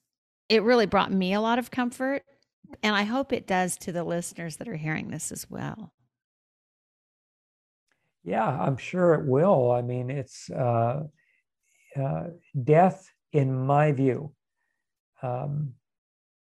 [0.49, 2.23] it really brought me a lot of comfort.
[2.83, 5.93] And I hope it does to the listeners that are hearing this as well.
[8.23, 9.71] Yeah, I'm sure it will.
[9.71, 11.03] I mean, it's uh,
[11.99, 12.23] uh,
[12.63, 14.33] death, in my view,
[15.21, 15.73] um,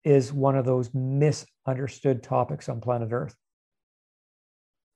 [0.05, 3.37] is one of those misunderstood topics on planet Earth.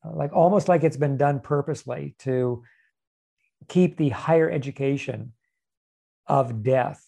[0.04, 2.62] Uh, like almost like it's been done purposely to
[3.68, 5.32] keep the higher education
[6.26, 7.04] of death,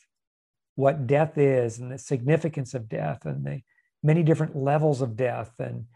[0.75, 3.63] what death is, and the significance of death, and the
[4.03, 5.87] many different levels of death, and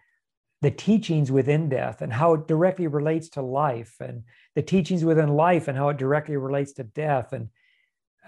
[0.62, 4.22] the teachings within death, and how it directly relates to life, and
[4.54, 7.32] the teachings within life, and how it directly relates to death.
[7.32, 7.48] And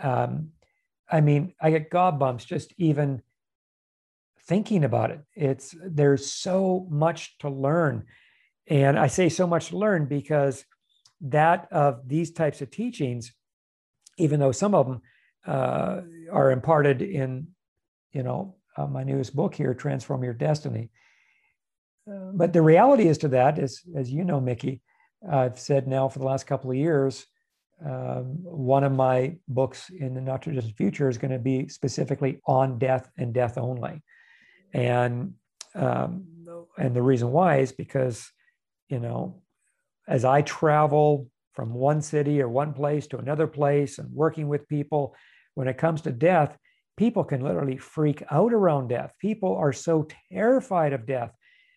[0.02, 0.50] um,
[1.10, 3.22] I mean, I get gob bumps just even
[4.42, 5.20] thinking about it.
[5.34, 8.04] It's there's so much to learn.
[8.66, 10.64] And I say so much to learn because
[11.20, 13.32] that of these types of teachings,
[14.18, 15.02] even though some of them
[15.46, 17.48] uh, are imparted in,
[18.12, 20.90] you know, uh, my newest book here, Transform Your Destiny.
[22.10, 24.82] Uh, but the reality is to that, is, as you know, Mickey,
[25.30, 27.26] I've said now for the last couple of years,
[27.84, 31.68] um, one of my books in the not too distant future is going to be
[31.68, 34.02] specifically on death and death only,
[34.72, 35.34] and
[35.74, 36.24] um,
[36.76, 38.30] and the reason why is because
[38.88, 39.42] you know
[40.08, 44.68] as I travel from one city or one place to another place and working with
[44.68, 45.14] people,
[45.54, 46.56] when it comes to death,
[46.96, 49.12] people can literally freak out around death.
[49.20, 51.32] People are so terrified of death.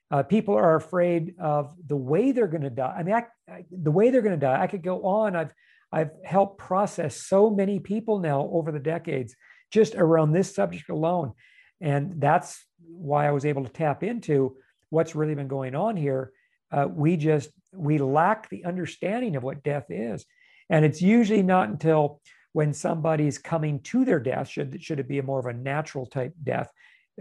[0.10, 2.96] Uh, people are afraid of the way they're going to die.
[2.98, 4.62] I mean, I, I, the way they're going to die.
[4.62, 5.36] I could go on.
[5.36, 5.54] I've
[5.92, 9.36] I've helped process so many people now over the decades
[9.72, 11.34] just around this subject alone,
[11.80, 14.56] and that's why I was able to tap into
[14.90, 16.32] what's really been going on here.
[16.72, 20.26] Uh, we just we lack the understanding of what death is.
[20.70, 22.22] And it's usually not until
[22.54, 26.06] when somebody's coming to their death, should, should it be a more of a natural
[26.06, 26.70] type death,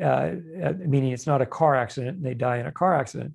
[0.01, 3.35] uh, uh, meaning it's not a car accident and they die in a car accident,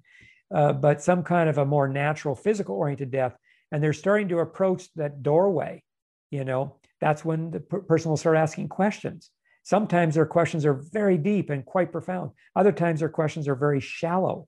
[0.53, 3.35] uh, but some kind of a more natural physical oriented death.
[3.71, 5.83] And they're starting to approach that doorway,
[6.31, 9.31] you know, that's when the per- person will start asking questions.
[9.63, 12.31] Sometimes their questions are very deep and quite profound.
[12.55, 14.47] Other times their questions are very shallow.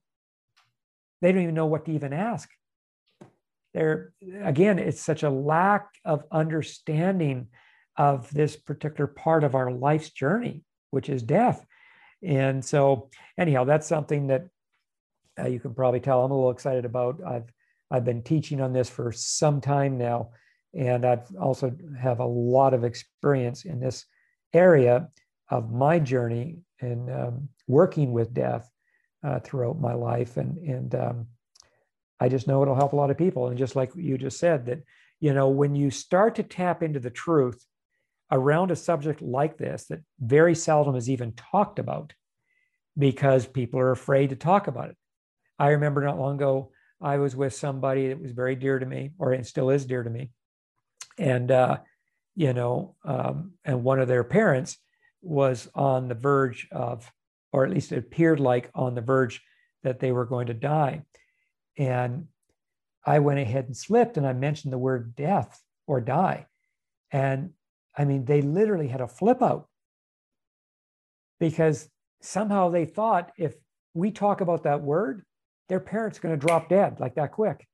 [1.21, 2.49] They don't even know what to even ask
[3.77, 4.11] there
[4.43, 7.47] again it's such a lack of understanding
[7.95, 11.63] of this particular part of our life's journey which is death
[12.23, 14.47] and so anyhow that's something that
[15.39, 17.51] uh, you can probably tell i'm a little excited about i've
[17.91, 20.29] i've been teaching on this for some time now
[20.73, 24.05] and i've also have a lot of experience in this
[24.53, 25.09] area
[25.49, 28.69] of my journey and um, working with death
[29.23, 31.27] uh, throughout my life and and um,
[32.19, 33.47] I just know it'll help a lot of people.
[33.47, 34.83] And just like you just said, that,
[35.19, 37.63] you know, when you start to tap into the truth
[38.31, 42.13] around a subject like this that very seldom is even talked about
[42.97, 44.97] because people are afraid to talk about it.
[45.59, 49.11] I remember not long ago, I was with somebody that was very dear to me,
[49.19, 50.31] or it still is dear to me.
[51.17, 51.77] And, uh,
[52.35, 54.77] you know, um, and one of their parents
[55.21, 57.11] was on the verge of,
[57.51, 59.41] or at least it appeared like on the verge
[59.83, 61.03] that they were going to die.
[61.77, 62.27] And
[63.05, 66.45] I went ahead and slipped and I mentioned the word death or die.
[67.11, 67.51] And
[67.97, 69.67] I mean, they literally had a flip out
[71.39, 71.89] because
[72.21, 73.55] somehow they thought if
[73.93, 75.23] we talk about that word,
[75.69, 77.67] their parent's going to drop dead like that quick.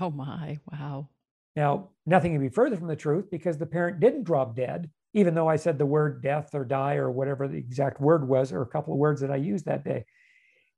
[0.00, 1.08] Oh my, wow.
[1.56, 5.34] Now, nothing can be further from the truth because the parent didn't drop dead, even
[5.34, 8.62] though I said the word death or die or whatever the exact word was, or
[8.62, 10.04] a couple of words that I used that day.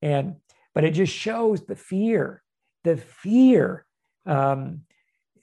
[0.03, 0.37] And,
[0.75, 2.43] but it just shows the fear
[2.87, 3.85] the fear
[4.27, 4.83] um,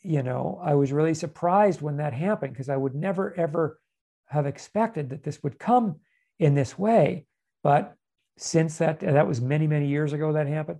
[0.01, 3.79] you know i was really surprised when that happened because i would never ever
[4.27, 5.97] have expected that this would come
[6.39, 7.25] in this way
[7.61, 7.95] but
[8.37, 10.79] since that that was many many years ago that happened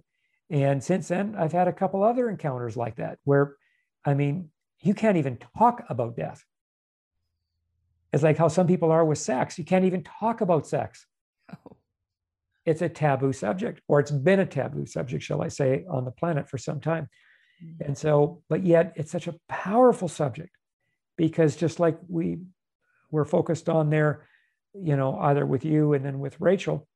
[0.54, 3.58] and since then i've had a couple other encounters like that where
[4.06, 6.46] i mean you can't even talk about death
[8.14, 11.06] it's like how some people are with sex you can't even talk about sex
[11.52, 11.76] oh
[12.66, 16.12] it's a taboo subject, or it's been a taboo subject, shall I say, on the
[16.12, 17.10] planet for some time.
[17.64, 17.84] Mm-hmm.
[17.84, 20.56] And so, but yet it's such a powerful subject
[21.18, 22.40] because just like we
[23.12, 24.28] were focused on there,
[24.74, 26.88] you know, either with you and then with Rachel,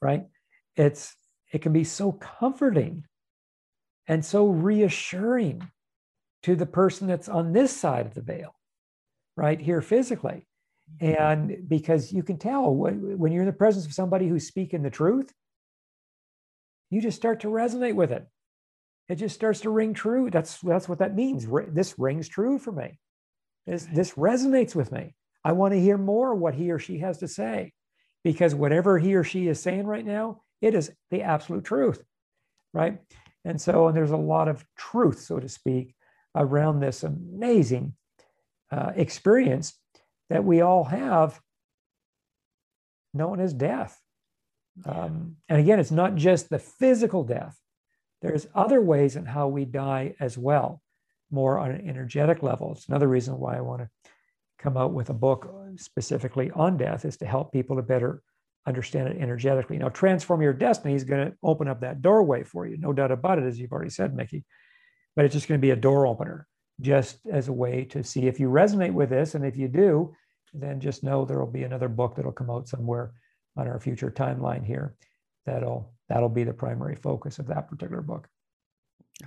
[0.00, 0.24] right?
[0.74, 1.14] It's
[1.52, 3.04] it can be so comforting
[4.06, 5.70] and so reassuring
[6.42, 8.54] to the person that's on this side of the veil,
[9.36, 10.46] right here physically.
[11.02, 11.22] Mm-hmm.
[11.22, 14.90] And because you can tell when you're in the presence of somebody who's speaking the
[14.90, 15.32] truth,
[16.90, 18.26] you just start to resonate with it.
[19.08, 20.30] It just starts to ring true.
[20.30, 21.46] That's that's what that means.
[21.68, 22.98] This rings true for me.
[23.66, 25.14] This this resonates with me.
[25.44, 27.72] I want to hear more what he or she has to say,
[28.22, 32.02] because whatever he or she is saying right now, it is the absolute truth,
[32.72, 32.98] right?
[33.44, 35.94] And so, and there's a lot of truth, so to speak,
[36.34, 37.94] around this amazing
[38.70, 39.74] uh, experience
[40.30, 41.40] that we all have
[43.14, 43.98] known as death.
[44.84, 47.58] Um, and again, it's not just the physical death,
[48.20, 50.82] there's other ways in how we die as well,
[51.30, 52.72] more on an energetic level.
[52.72, 53.88] It's another reason why I want to
[54.58, 58.22] come out with a book specifically on death, is to help people to better
[58.66, 59.78] understand it energetically.
[59.78, 63.10] Now, transform your destiny is going to open up that doorway for you, no doubt
[63.10, 64.44] about it, as you've already said, Mickey.
[65.16, 66.46] But it's just going to be a door opener,
[66.80, 69.34] just as a way to see if you resonate with this.
[69.34, 70.14] And if you do,
[70.54, 73.12] then just know there will be another book that'll come out somewhere
[73.56, 74.94] on our future timeline here.
[75.46, 78.28] That'll that'll be the primary focus of that particular book.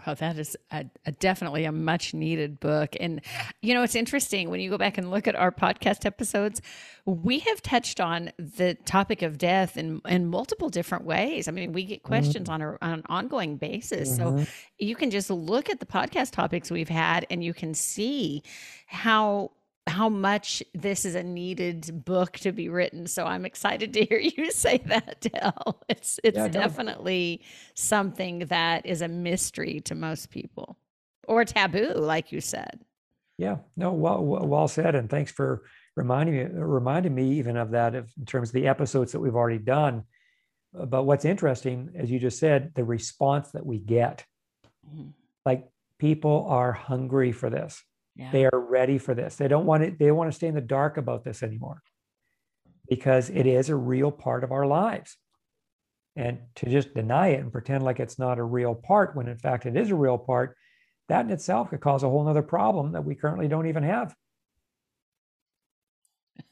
[0.08, 2.96] Oh, that is a, a definitely a much needed book.
[3.00, 3.20] And,
[3.62, 6.62] you know, it's interesting when you go back and look at our podcast episodes,
[7.06, 11.50] we have touched on the topic of death in, in multiple different ways.
[11.50, 12.62] I mean, we get questions mm-hmm.
[12.62, 14.18] on, a, on an ongoing basis.
[14.18, 14.44] Mm-hmm.
[14.44, 18.44] So you can just look at the podcast topics we've had and you can see
[18.88, 19.52] how
[19.88, 23.08] how much this is a needed book to be written.
[23.08, 25.82] So I'm excited to hear you say that, Dale.
[25.90, 27.42] It's it's yeah, definitely
[27.74, 30.78] something that is a mystery to most people
[31.28, 32.82] or taboo, like you said.
[33.38, 35.64] Yeah, no, well, well said, and thanks for
[35.96, 39.58] reminding me reminding me even of that in terms of the episodes that we've already
[39.58, 40.04] done.
[40.74, 44.26] But what's interesting, as you just said, the response that we get,
[44.88, 45.10] mm-hmm.
[45.46, 45.68] like
[45.98, 47.84] people are hungry for this
[48.16, 48.32] yeah.
[48.32, 49.36] They are ready for this.
[49.36, 51.82] They don't want it, they want to stay in the dark about this anymore
[52.90, 55.18] because it is a real part of our lives.
[56.18, 59.38] And to just deny it and pretend like it's not a real part when in
[59.38, 60.58] fact it is a real part,
[61.08, 64.14] that in itself could cause a whole nother problem that we currently don't even have.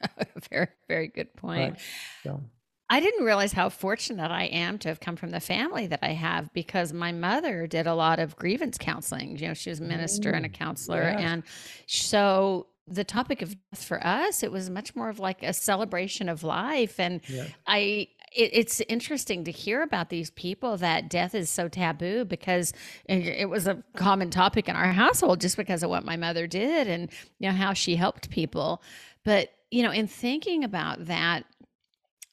[0.50, 1.74] very, very good point.
[1.74, 1.82] Right.
[2.24, 2.42] So.
[2.90, 6.14] I didn't realize how fortunate I am to have come from the family that I
[6.14, 9.38] have because my mother did a lot of grievance counseling.
[9.38, 11.04] You know, she was a minister and a mm, counselor.
[11.04, 11.20] Yeah.
[11.20, 11.44] And
[11.86, 16.30] so the topic of death for us, it was much more of like a celebration
[16.30, 17.00] of life.
[17.00, 17.46] And yeah.
[17.68, 22.74] I, it, it's interesting to hear about these people that death is so taboo because
[23.06, 26.88] it was a common topic in our household just because of what my mother did
[26.88, 28.82] and you know how she helped people.
[29.24, 31.46] But you know, in thinking about that,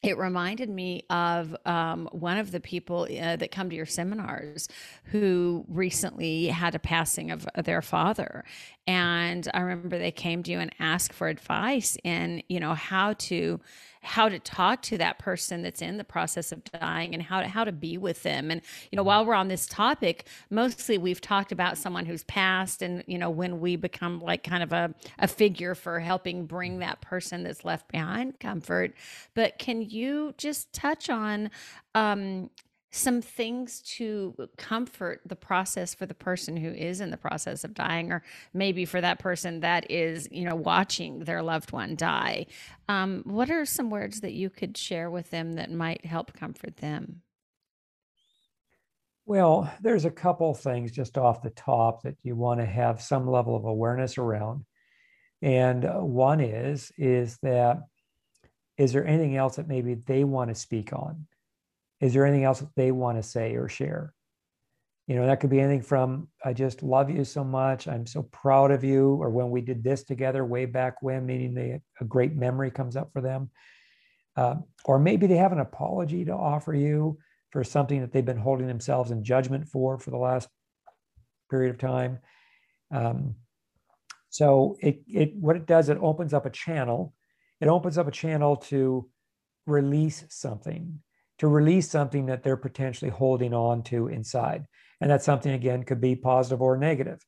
[0.07, 4.69] it reminded me of um, one of the people uh, that come to your seminars
[5.05, 8.45] who recently had a passing of, of their father.
[8.87, 13.15] And i remember they came to you and asked for advice in you know how
[13.15, 13.61] to
[14.07, 17.49] how to talk to that person that's in the process of dying and how to
[17.49, 18.51] how to be with them.
[18.51, 22.83] And you know while we're on this topic mostly we've talked about someone who's passed
[22.83, 26.79] and you know when we become like kind of a, a figure for helping bring
[26.79, 28.95] that person that's left behind comfort.
[29.35, 31.51] But can you just touch on
[31.95, 32.51] um,
[32.97, 37.75] some things to comfort the process for the person who is in the process of
[37.75, 38.23] dying or
[38.55, 42.47] maybe for that person that is you know watching their loved one die.
[42.89, 46.79] Um, what are some words that you could share with them that might help comfort
[46.79, 47.23] them?
[49.27, 53.29] Well there's a couple things just off the top that you want to have some
[53.29, 54.65] level of awareness around.
[55.43, 57.83] And uh, one is is that
[58.79, 61.27] is there anything else that maybe they want to speak on
[62.01, 64.13] is there anything else they want to say or share?
[65.07, 67.87] You know, that could be anything from, I just love you so much.
[67.87, 69.15] I'm so proud of you.
[69.15, 72.97] Or when we did this together way back when, meaning they, a great memory comes
[72.97, 73.51] up for them.
[74.37, 77.19] Uh, or maybe they have an apology to offer you
[77.51, 80.49] for something that they've been holding themselves in judgment for for the last
[81.51, 82.19] period of time.
[82.91, 83.37] Um,
[84.29, 87.15] so it, it what it does, it opens up a channel.
[87.61, 89.09] It opens up a channel to
[89.67, 91.01] release something
[91.39, 94.67] to release something that they're potentially holding on to inside.
[95.01, 97.25] And that something, again, could be positive or negative,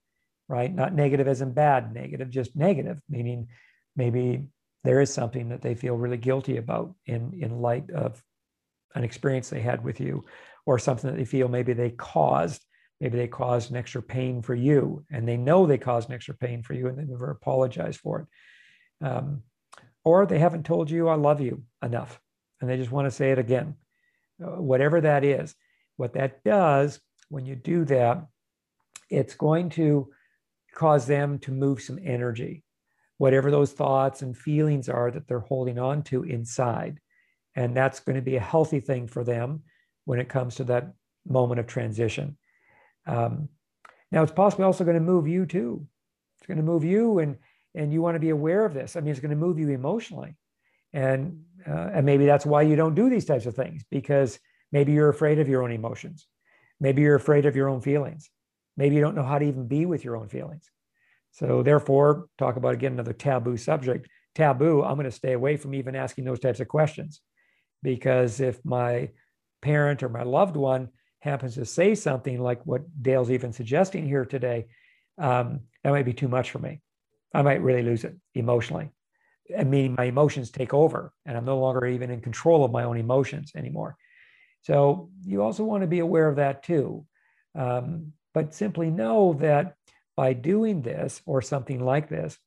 [0.49, 0.75] right?
[0.75, 3.49] Not negative as in bad, negative, just negative, meaning
[3.97, 4.47] maybe
[4.85, 8.23] there is something that they feel really guilty about in, in light of
[8.95, 10.25] an experience they had with you,
[10.65, 12.65] or something that they feel maybe they caused.
[13.01, 16.35] Maybe they caused an extra pain for you, and they know they caused an extra
[16.35, 19.07] pain for you, and they never apologized for it.
[19.07, 19.43] Um,
[20.05, 22.19] or they haven't told you, I love you enough,
[22.61, 23.77] and they just want to say it again
[24.39, 25.55] whatever that is.
[25.97, 28.27] What that does when you do that,
[29.11, 30.11] it's going to
[30.75, 32.65] cause them to move some energy,
[33.17, 37.01] whatever those thoughts and feelings are that they're holding on to inside.
[37.55, 39.63] And that's going to be a healthy thing for them
[40.05, 40.93] when it comes to that
[41.27, 42.37] moment of transition.
[43.07, 43.49] Um,
[44.11, 45.87] now, it's possibly also going to move you too.
[46.39, 47.37] It's going to move you, and
[47.75, 48.97] and you want to be aware of this.
[48.97, 50.37] I mean, it's going to move you emotionally,
[50.93, 54.39] and uh, and maybe that's why you don't do these types of things because
[54.73, 56.27] maybe you're afraid of your own emotions,
[56.81, 58.31] maybe you're afraid of your own feelings,
[58.77, 60.71] maybe you don't know how to even be with your own feelings.
[61.33, 64.09] So therefore, talk about again another taboo subject.
[64.35, 64.83] Taboo.
[64.83, 67.21] I'm going to stay away from even asking those types of questions
[67.83, 69.11] because if my
[69.63, 70.89] parent or my loved one
[71.21, 74.67] happens to say something like what Dale's even suggesting here today,
[75.19, 76.81] um, that might be too much for me.
[77.35, 78.91] I might really lose it emotionally.
[79.57, 82.85] I mean, my emotions take over, and I'm no longer even in control of my
[82.85, 83.97] own emotions anymore.
[84.63, 87.07] So you also want to be aware of that too.
[87.55, 89.75] Um, but simply know that
[90.17, 92.39] by doing this or something like this,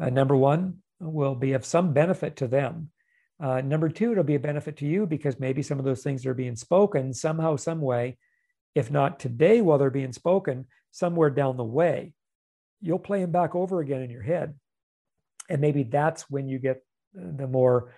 [0.00, 2.90] uh, number one will be of some benefit to them
[3.40, 6.26] uh, number two, it'll be a benefit to you because maybe some of those things
[6.26, 8.18] are being spoken somehow, some way,
[8.74, 12.12] if not today while they're being spoken, somewhere down the way,
[12.82, 14.54] you'll play them back over again in your head.
[15.50, 16.82] And maybe that's when you get
[17.14, 17.92] the more,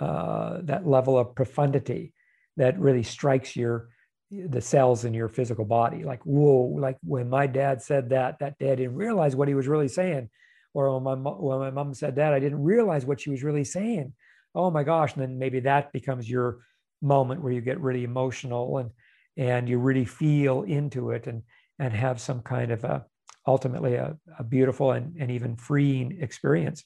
[0.00, 2.12] uh, that level of profundity
[2.56, 3.88] that really strikes your,
[4.30, 6.02] the cells in your physical body.
[6.02, 9.68] Like, whoa, like when my dad said that, that dad didn't realize what he was
[9.68, 10.30] really saying.
[10.72, 13.64] Or when my, when my mom said that, I didn't realize what she was really
[13.64, 14.12] saying
[14.54, 16.58] oh my gosh and then maybe that becomes your
[17.02, 18.90] moment where you get really emotional and
[19.36, 21.42] and you really feel into it and
[21.78, 23.04] and have some kind of a
[23.46, 26.84] ultimately a, a beautiful and, and even freeing experience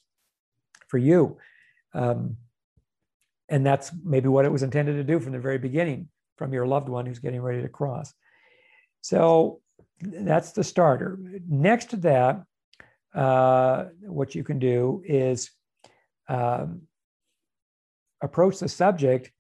[0.89, 1.39] for you.
[1.95, 2.37] Um,
[3.49, 6.67] and that's maybe what it was intended to do from the very beginning from your
[6.67, 8.13] loved one who's getting ready to cross.
[9.01, 9.61] So
[10.01, 11.19] that's the starter.
[11.49, 12.43] Next to that
[13.15, 15.51] uh, what you can do is
[16.29, 16.83] um,
[18.21, 19.31] approach the subject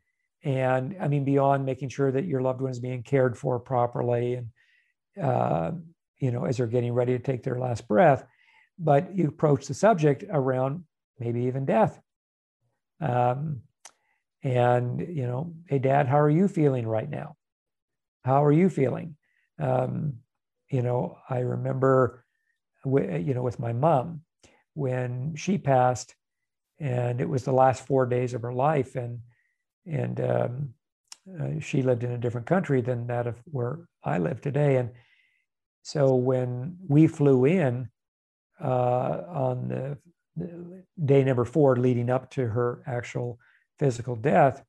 [0.44, 4.34] and i mean beyond making sure that your loved one is being cared for properly
[4.34, 4.48] and
[5.22, 5.72] uh,
[6.18, 8.24] you know as they're getting ready to take their last breath
[8.78, 10.84] but you approach the subject around
[11.18, 12.00] maybe even death.
[13.00, 13.62] Um,
[14.44, 17.36] and you know hey dad how are you feeling right now?
[18.24, 19.16] How are you feeling?
[19.58, 20.14] Um,
[20.70, 22.24] you know i remember
[22.84, 24.20] you know with my mom
[24.74, 26.14] when she passed
[26.78, 29.20] and it was the last four days of her life and
[29.86, 30.74] and um,
[31.40, 34.76] uh, she lived in a different country than that of where I live today.
[34.76, 34.90] And
[35.82, 37.88] so when we flew in
[38.62, 39.98] uh, on the,
[41.04, 43.38] day number four leading up to her actual
[43.78, 44.62] physical death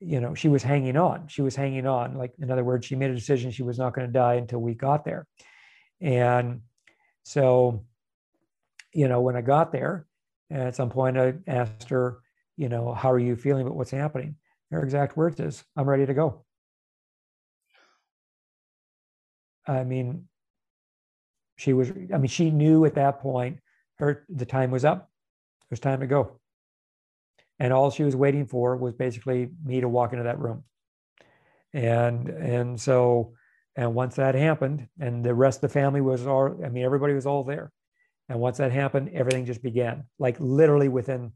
[0.00, 2.94] you know she was hanging on she was hanging on like in other words she
[2.94, 5.26] made a decision she was not going to die until we got there
[6.00, 6.60] and
[7.22, 7.84] so
[8.92, 10.06] you know when i got there
[10.50, 12.20] at some point, I asked her,
[12.56, 14.36] you know, how are you feeling about what's happening?
[14.70, 16.44] Her exact words is, I'm ready to go.
[19.66, 20.28] I mean,
[21.56, 23.58] she was, I mean, she knew at that point
[23.96, 25.10] her the time was up.
[25.62, 26.40] It was time to go.
[27.58, 30.64] And all she was waiting for was basically me to walk into that room.
[31.72, 33.34] And and so
[33.76, 37.12] and once that happened, and the rest of the family was all, I mean, everybody
[37.12, 37.70] was all there.
[38.28, 41.32] And once that happened, everything just began, like literally within,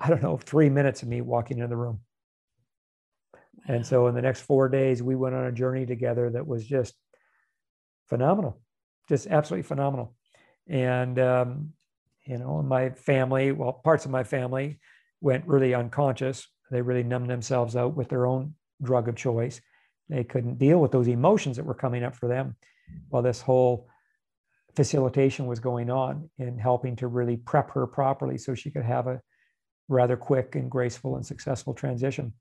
[0.00, 2.00] I don't know, three minutes of me walking into the room.
[3.68, 6.66] And so in the next four days, we went on a journey together that was
[6.66, 6.94] just
[8.08, 8.60] phenomenal,
[9.08, 10.14] just absolutely phenomenal.
[10.66, 11.72] And, um,
[12.26, 14.80] you know, my family, well, parts of my family
[15.20, 16.46] went really unconscious.
[16.70, 19.60] They really numbed themselves out with their own drug of choice.
[20.08, 22.56] They couldn't deal with those emotions that were coming up for them.
[23.08, 23.88] while this whole
[24.76, 29.06] facilitation was going on in helping to really prep her properly so she could have
[29.06, 29.20] a
[29.88, 32.32] rather quick and graceful and successful transition.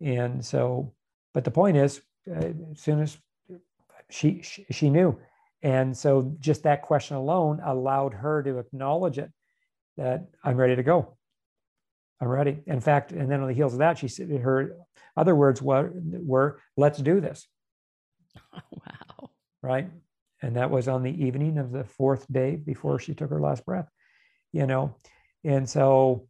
[0.00, 0.94] And so,
[1.32, 3.18] but the point is, uh, as soon as
[4.10, 5.18] she, she she knew,
[5.62, 9.30] and so just that question alone allowed her to acknowledge it
[9.96, 11.16] that I'm ready to go.
[12.20, 12.58] I'm ready.
[12.66, 14.76] In fact, and then on the heels of that, she said her
[15.16, 17.46] other words were, were let's do this.
[18.52, 19.30] wow.
[19.60, 19.90] Right
[20.42, 23.64] and that was on the evening of the fourth day before she took her last
[23.64, 23.88] breath
[24.52, 24.94] you know
[25.44, 26.26] and so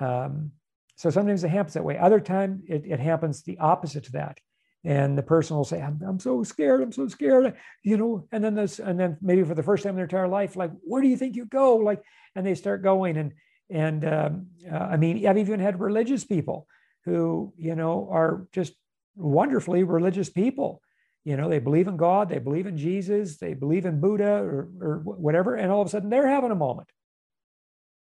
[0.00, 0.50] um,
[0.96, 4.38] so sometimes it happens that way other times it, it happens the opposite to that
[4.84, 8.44] and the person will say I'm, I'm so scared i'm so scared you know and
[8.44, 11.02] then this and then maybe for the first time in their entire life like where
[11.02, 12.02] do you think you go like
[12.34, 13.32] and they start going and
[13.70, 16.66] and um, uh, i mean i've even had religious people
[17.04, 18.74] who, you know, are just
[19.16, 20.80] wonderfully religious people.
[21.24, 24.68] You know, they believe in God, they believe in Jesus, they believe in Buddha or,
[24.80, 26.88] or whatever, and all of a sudden they're having a moment.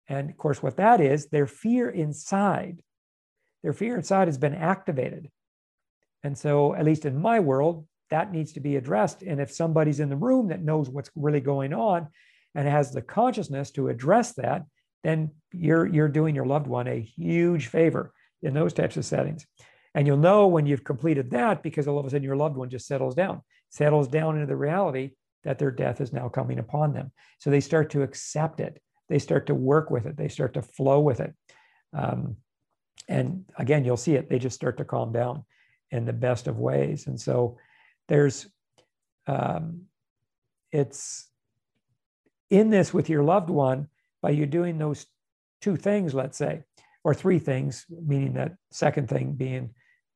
[0.09, 2.83] And of course, what that is, their fear inside,
[3.63, 5.31] their fear inside has been activated.
[6.23, 9.23] And so, at least in my world, that needs to be addressed.
[9.23, 12.09] And if somebody's in the room that knows what's really going on
[12.55, 14.65] and has the consciousness to address that,
[15.05, 18.13] then you're you're doing your loved one a huge favor
[18.43, 19.47] in those types of settings.
[19.95, 22.69] And you'll know when you've completed that because all of a sudden your loved one
[22.69, 25.13] just settles down, settles down into the reality
[25.45, 27.13] that their death is now coming upon them.
[27.39, 28.81] So they start to accept it.
[29.09, 30.17] They start to work with it.
[30.17, 31.35] They start to flow with it.
[31.95, 32.37] Um,
[33.09, 34.29] and again, you'll see it.
[34.29, 35.45] They just start to calm down
[35.91, 37.07] in the best of ways.
[37.07, 37.59] And so
[38.09, 38.47] there's,
[39.27, 39.83] um,
[40.73, 41.29] it's
[42.51, 43.89] in this with your loved one
[44.23, 45.07] by you doing those
[45.61, 46.63] two things, let's say,
[47.05, 49.71] or three things, meaning that second thing being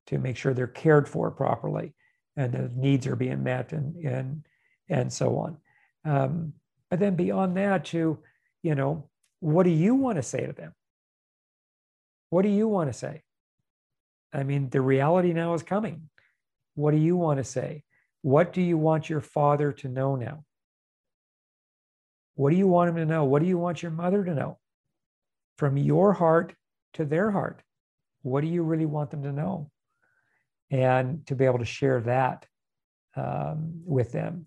[0.07, 1.95] to make sure they're cared for properly
[2.37, 4.45] and the needs are being met and and
[4.89, 5.57] and so on.
[6.05, 6.55] Um,
[6.89, 8.19] but then beyond that, to
[8.63, 9.09] you know,
[9.41, 10.75] what do you want to say to them?
[12.31, 13.23] What do you want to say?
[14.33, 16.09] I mean, the reality now is coming.
[16.75, 17.85] What do you want to say?
[18.23, 20.45] What do you want your father to know now?
[22.35, 23.25] What do you want him to know?
[23.25, 24.59] What do you want your mother to know?
[25.59, 26.55] From your heart
[26.95, 27.63] to their heart.
[28.23, 29.71] What do you really want them to know?
[30.71, 32.47] And to be able to share that
[33.17, 34.47] um, with them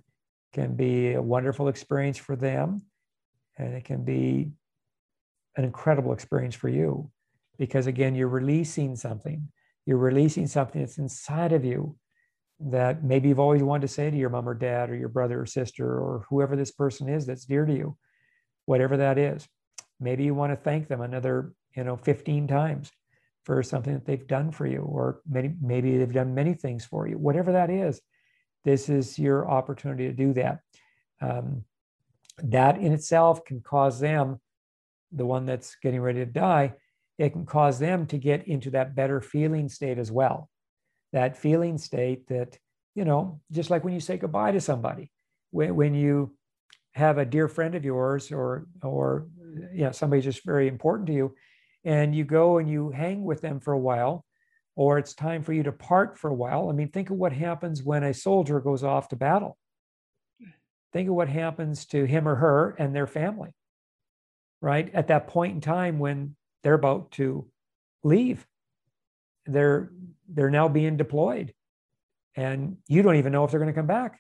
[0.54, 2.84] can be a wonderful experience for them.
[3.58, 4.52] And it can be
[5.56, 7.12] an incredible experience for you
[7.60, 9.50] because, again, you're releasing something.
[9.86, 11.98] You're releasing something that's inside of you
[12.60, 15.42] that maybe you've always wanted to say to your mom or dad or your brother
[15.42, 17.98] or sister or whoever this person is that's dear to you,
[18.66, 19.48] whatever that is.
[20.00, 22.92] Maybe you want to thank them another, you know, 15 times
[23.44, 27.08] for something that they've done for you, or maybe maybe they've done many things for
[27.08, 27.18] you.
[27.18, 28.00] Whatever that is,
[28.64, 30.60] this is your opportunity to do that.
[31.22, 31.66] Um,
[32.42, 34.40] that in itself can cause them,
[35.12, 36.74] the one that's getting ready to die,
[37.18, 40.50] it can cause them to get into that better feeling state as well
[41.14, 42.58] that feeling state that,
[42.96, 45.10] you know, just like when you say goodbye to somebody,
[45.52, 46.36] when, when you
[46.94, 49.28] have a dear friend of yours or, or,
[49.72, 51.34] you know, somebody just very important to you,
[51.86, 54.26] and you go and you hang with them for a while,
[54.76, 56.70] or it's time for you to part for a while.
[56.70, 59.58] I mean, think of what happens when a soldier goes off to battle.
[60.94, 63.54] Think of what happens to him or her and their family,
[64.62, 64.94] right?
[64.94, 67.46] At that point in time when they're about to
[68.04, 68.46] leave.
[69.46, 69.92] They're
[70.28, 71.54] they're now being deployed.
[72.36, 74.20] And you don't even know if they're going to come back.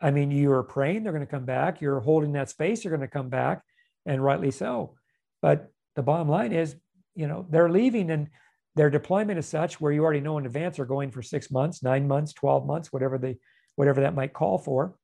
[0.00, 1.80] I mean you're praying they're going to come back.
[1.80, 3.62] You're holding that space they're going to come back
[4.06, 4.96] and rightly so.
[5.40, 6.76] But the bottom line is
[7.14, 8.28] you know they're leaving and
[8.76, 11.82] their deployment is such where you already know in advance they're going for six months
[11.82, 13.36] nine months 12 months whatever they
[13.76, 14.94] whatever that might call for.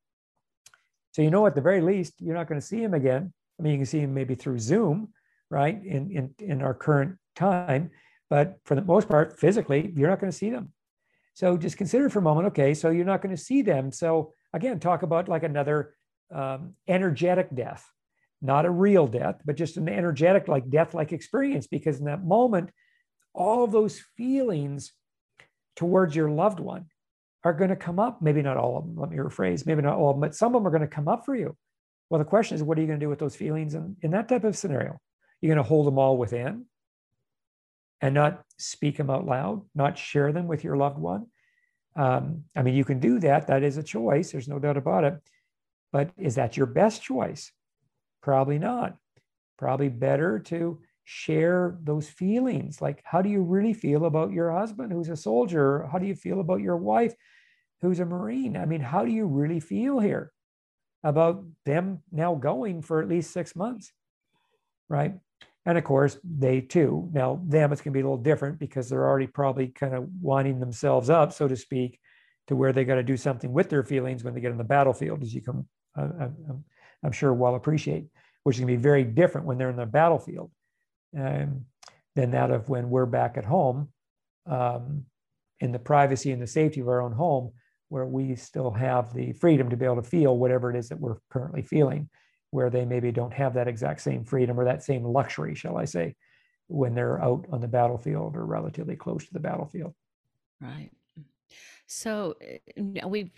[1.13, 3.33] So you know at the very least you're not going to see him again.
[3.59, 5.09] I mean you can see him maybe through zoom
[5.51, 7.91] right in in, in our current time
[8.31, 10.71] but for the most part, physically, you're not going to see them.
[11.33, 13.91] So just consider for a moment, okay, so you're not going to see them.
[13.91, 15.93] So again, talk about like another
[16.33, 17.85] um, energetic death,
[18.41, 21.67] not a real death, but just an energetic, like death like experience.
[21.67, 22.69] Because in that moment,
[23.33, 24.93] all those feelings
[25.75, 26.85] towards your loved one
[27.43, 28.21] are going to come up.
[28.21, 30.55] Maybe not all of them, let me rephrase, maybe not all of them, but some
[30.55, 31.57] of them are going to come up for you.
[32.09, 34.11] Well, the question is, what are you going to do with those feelings in, in
[34.11, 35.01] that type of scenario?
[35.41, 36.65] You're going to hold them all within
[37.99, 41.27] and not speak them out loud, not share them with your loved one.
[41.95, 43.47] Um, I mean, you can do that.
[43.47, 44.31] That is a choice.
[44.31, 45.15] There's no doubt about it.
[45.91, 47.51] But is that your best choice?
[48.21, 48.95] Probably not.
[49.57, 52.81] Probably better to share those feelings.
[52.81, 55.87] Like, how do you really feel about your husband who's a soldier?
[55.91, 57.13] How do you feel about your wife
[57.81, 58.55] who's a Marine?
[58.55, 60.31] I mean, how do you really feel here
[61.03, 63.91] about them now going for at least six months?
[64.87, 65.15] Right.
[65.65, 68.89] And of course, they too, now them, it's going to be a little different because
[68.89, 71.99] they're already probably kind of winding themselves up, so to speak,
[72.47, 74.63] to where they got to do something with their feelings when they get on the
[74.63, 76.63] battlefield, as you can, uh, I'm,
[77.03, 78.07] I'm, sure, well appreciate,
[78.43, 80.51] which is going to be very different when they're in the battlefield
[81.17, 81.65] um,
[82.15, 83.89] than that of when we're back at home
[84.49, 85.05] um,
[85.59, 87.51] in the privacy and the safety of our own home,
[87.89, 90.99] where we still have the freedom to be able to feel whatever it is that
[90.99, 92.09] we're currently feeling
[92.51, 95.85] where they maybe don't have that exact same freedom or that same luxury, shall I
[95.85, 96.15] say,
[96.67, 99.93] when they're out on the battlefield or relatively close to the battlefield.
[100.59, 100.91] Right.
[101.87, 103.31] So eh, we've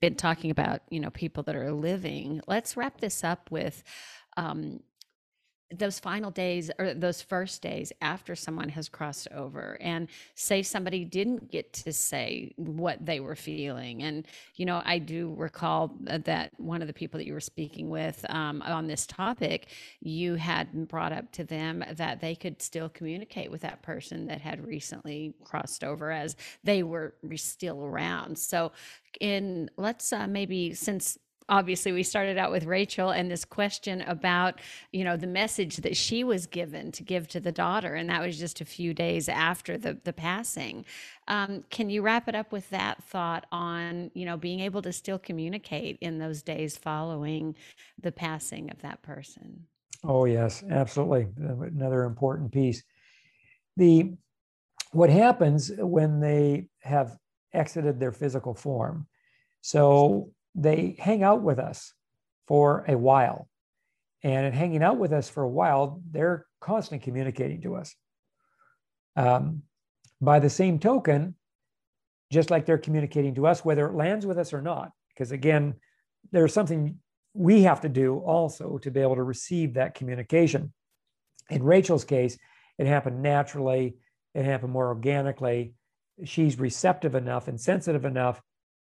[0.00, 2.40] been talking about you know people that are living.
[2.46, 3.82] Let's wrap this up with
[4.36, 4.80] um,
[5.72, 11.04] those final days or those first days after someone has crossed over and say somebody
[11.04, 14.02] didn't get to say what they were feeling.
[14.02, 17.88] And you know i do recall that one of the people that you were speaking
[17.88, 19.68] with um, on this topic
[20.00, 24.40] you had brought up to them that they could still communicate with that person that
[24.40, 28.38] had recently crossed over as they were still around.
[28.38, 28.72] So
[29.20, 31.18] in let's uh, maybe since
[31.50, 34.60] obviously we started out with Rachel and this question about,
[34.92, 37.94] you know, the message that she was given to give to the daughter.
[37.94, 40.86] And that was just a few days after the, the passing.
[41.28, 44.92] Um, can you wrap it up with that thought on, you know, being able to
[44.92, 47.56] still communicate in those days following
[48.00, 49.66] the passing of that person?
[50.04, 51.26] Oh, yes, absolutely.
[51.36, 52.82] Another important piece.
[53.76, 54.12] The
[54.92, 57.16] what happens when they have
[57.52, 59.06] exited their physical form.
[59.60, 61.92] So they hang out with us
[62.48, 63.48] for a while.
[64.22, 67.94] And in hanging out with us for a while, they're constantly communicating to us.
[69.16, 69.62] Um,
[70.20, 71.34] by the same token,
[72.30, 75.74] just like they're communicating to us, whether it lands with us or not, because again,
[76.32, 76.98] there's something
[77.34, 80.72] we have to do also to be able to receive that communication.
[81.48, 82.38] In Rachel's case,
[82.78, 83.96] it happened naturally,
[84.34, 85.74] it happened more organically.
[86.24, 88.40] She's receptive enough and sensitive enough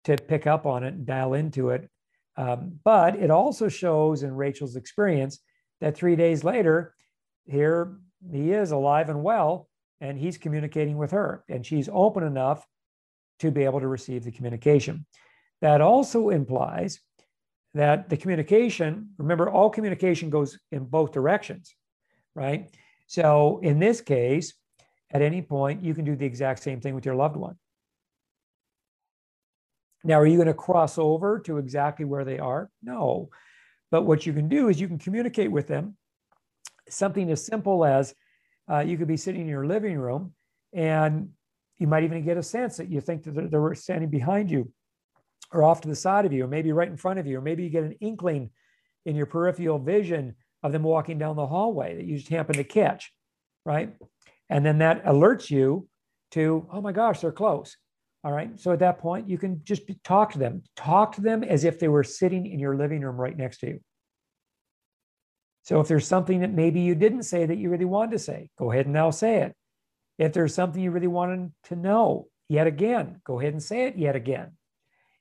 [0.06, 1.90] to pick up on it and dial into it.
[2.36, 5.40] Um, but it also shows in Rachel's experience
[5.82, 6.96] that three days later,
[7.46, 7.98] here
[8.32, 9.70] he is alive and well,
[10.02, 12.66] and he's communicating with her, and she's open enough
[13.40, 15.06] to be able to receive the communication.
[15.62, 17.00] That also implies
[17.74, 21.74] that the communication, remember, all communication goes in both directions,
[22.36, 22.70] right?
[23.08, 24.54] So in this case,
[25.12, 27.56] at any point, you can do the exact same thing with your loved one.
[30.04, 32.70] Now, are you going to cross over to exactly where they are?
[32.82, 33.30] No.
[33.90, 35.96] But what you can do is you can communicate with them.
[36.90, 38.14] Something as simple as
[38.70, 40.34] uh, you could be sitting in your living room
[40.74, 41.30] and
[41.78, 44.72] you might even get a sense that you think that they were standing behind you
[45.52, 47.42] or off to the side of you, or maybe right in front of you, or
[47.42, 48.50] maybe you get an inkling
[49.06, 52.64] in your peripheral vision of them walking down the hallway that you just happen to
[52.64, 53.14] catch,
[53.66, 53.94] right?
[54.50, 55.88] And then that alerts you
[56.32, 57.78] to, oh my gosh, they're close.
[58.24, 58.58] All right.
[58.60, 60.64] So at that point, you can just talk to them.
[60.78, 63.68] Talk to them as if they were sitting in your living room right next to
[63.68, 63.80] you.
[65.64, 68.50] So if there's something that maybe you didn't say that you really wanted to say,
[68.58, 69.56] go ahead and now say it.
[70.18, 73.98] If there's something you really wanted to know, yet again, go ahead and say it
[73.98, 74.52] yet again.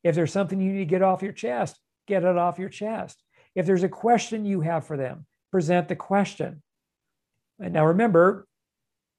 [0.05, 3.23] If there's something you need to get off your chest, get it off your chest.
[3.55, 6.63] If there's a question you have for them, present the question.
[7.61, 8.47] And now remember,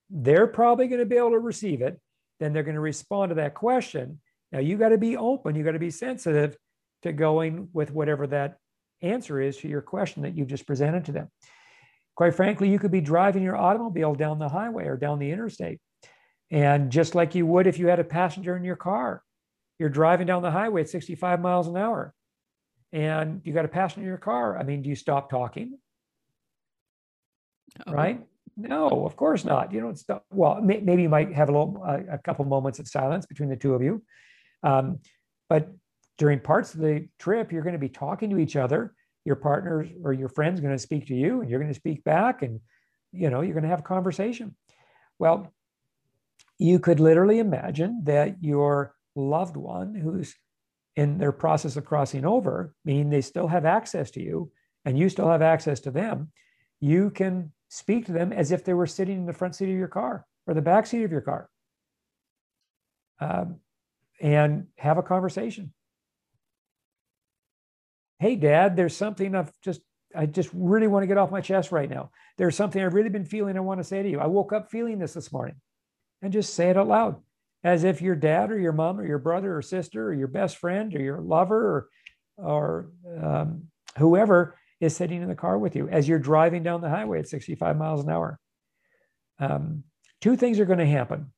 [0.09, 1.99] they're probably going to be able to receive it
[2.43, 4.19] then they're going to respond to that question.
[4.51, 6.57] Now you got to be open, you got to be sensitive
[7.03, 8.57] to going with whatever that
[9.01, 11.29] answer is to your question that you've just presented to them.
[12.15, 15.79] Quite frankly, you could be driving your automobile down the highway or down the interstate.
[16.51, 19.23] And just like you would if you had a passenger in your car,
[19.79, 22.13] you're driving down the highway at 65 miles an hour
[22.91, 24.57] and you got a passenger in your car.
[24.57, 25.77] I mean, do you stop talking?
[27.87, 27.91] Oh.
[27.91, 28.21] Right?
[28.55, 29.71] No, of course not.
[29.71, 30.25] You don't stop.
[30.29, 33.49] Well, may, maybe you might have a little, uh, a couple moments of silence between
[33.49, 34.03] the two of you,
[34.61, 34.99] um,
[35.49, 35.69] but
[36.17, 38.93] during parts of the trip, you're going to be talking to each other.
[39.25, 42.03] Your partners or your friends going to speak to you, and you're going to speak
[42.03, 42.59] back, and
[43.11, 44.55] you know you're going to have a conversation.
[45.17, 45.51] Well,
[46.59, 50.35] you could literally imagine that your loved one, who's
[50.95, 54.51] in their process of crossing over, meaning they still have access to you,
[54.85, 56.31] and you still have access to them.
[56.79, 59.75] You can speak to them as if they were sitting in the front seat of
[59.75, 61.49] your car or the back seat of your car.
[63.19, 63.57] Um,
[64.21, 65.73] and have a conversation.
[68.19, 69.81] Hey dad there's something i've just
[70.15, 72.11] i just really want to get off my chest right now.
[72.37, 74.19] There's something i've really been feeling i want to say to you.
[74.19, 75.55] I woke up feeling this this morning.
[76.21, 77.15] And just say it out loud.
[77.63, 80.57] As if your dad or your mom or your brother or sister or your best
[80.57, 81.89] friend or your lover
[82.37, 82.89] or, or
[83.21, 83.63] um,
[83.97, 87.27] whoever is sitting in the car with you as you're driving down the highway at
[87.27, 88.39] 65 miles an hour.
[89.39, 89.83] Um,
[90.21, 91.31] two things are going to happen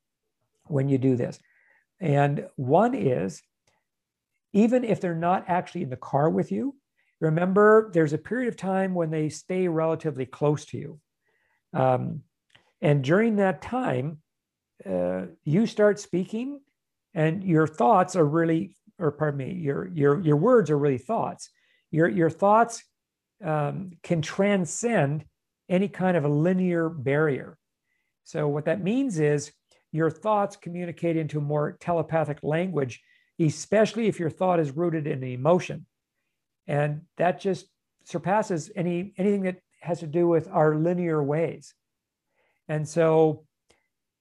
[0.66, 1.38] when you do this.
[2.00, 3.42] And one is,
[4.52, 6.74] even if they're not actually in the car with you,
[7.20, 11.00] remember there's a period of time when they stay relatively close to you.
[11.72, 12.22] Um,
[12.80, 14.18] and during that time,
[14.84, 16.60] uh, you start speaking,
[17.14, 21.48] and your thoughts are really, or pardon me, your your your words are really thoughts.
[21.90, 22.84] Your your thoughts
[23.44, 25.24] um, can transcend
[25.68, 27.58] any kind of a linear barrier.
[28.24, 29.52] So, what that means is
[29.92, 33.02] your thoughts communicate into more telepathic language,
[33.38, 35.86] especially if your thought is rooted in emotion.
[36.66, 37.66] And that just
[38.04, 41.74] surpasses any anything that has to do with our linear ways.
[42.68, 43.44] And so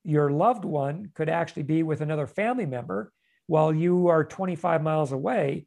[0.03, 3.11] your loved one could actually be with another family member
[3.47, 5.65] while you are 25 miles away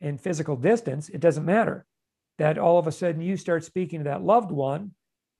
[0.00, 1.10] in physical distance.
[1.10, 1.84] It doesn't matter
[2.38, 4.92] that all of a sudden you start speaking to that loved one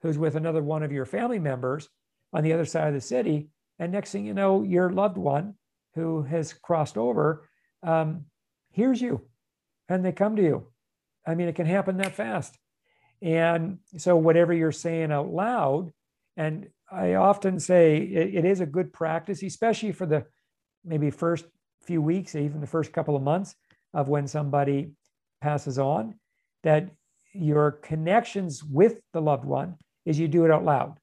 [0.03, 1.89] who's with another one of your family members
[2.33, 3.49] on the other side of the city.
[3.79, 5.55] And next thing you know, your loved one
[5.95, 7.49] who has crossed over
[7.83, 8.27] um,
[8.71, 9.23] hears you
[9.89, 10.67] and they come to you.
[11.27, 12.59] I mean, it can happen that fast.
[13.23, 15.91] And so, whatever you're saying out loud,
[16.37, 20.27] and I often say it, it is a good practice, especially for the
[20.85, 21.47] maybe first
[21.83, 23.55] few weeks, even the first couple of months
[23.95, 24.93] of when somebody
[25.41, 26.15] passes on,
[26.65, 26.91] that
[27.33, 30.99] your connections with the loved one is you do it out loud.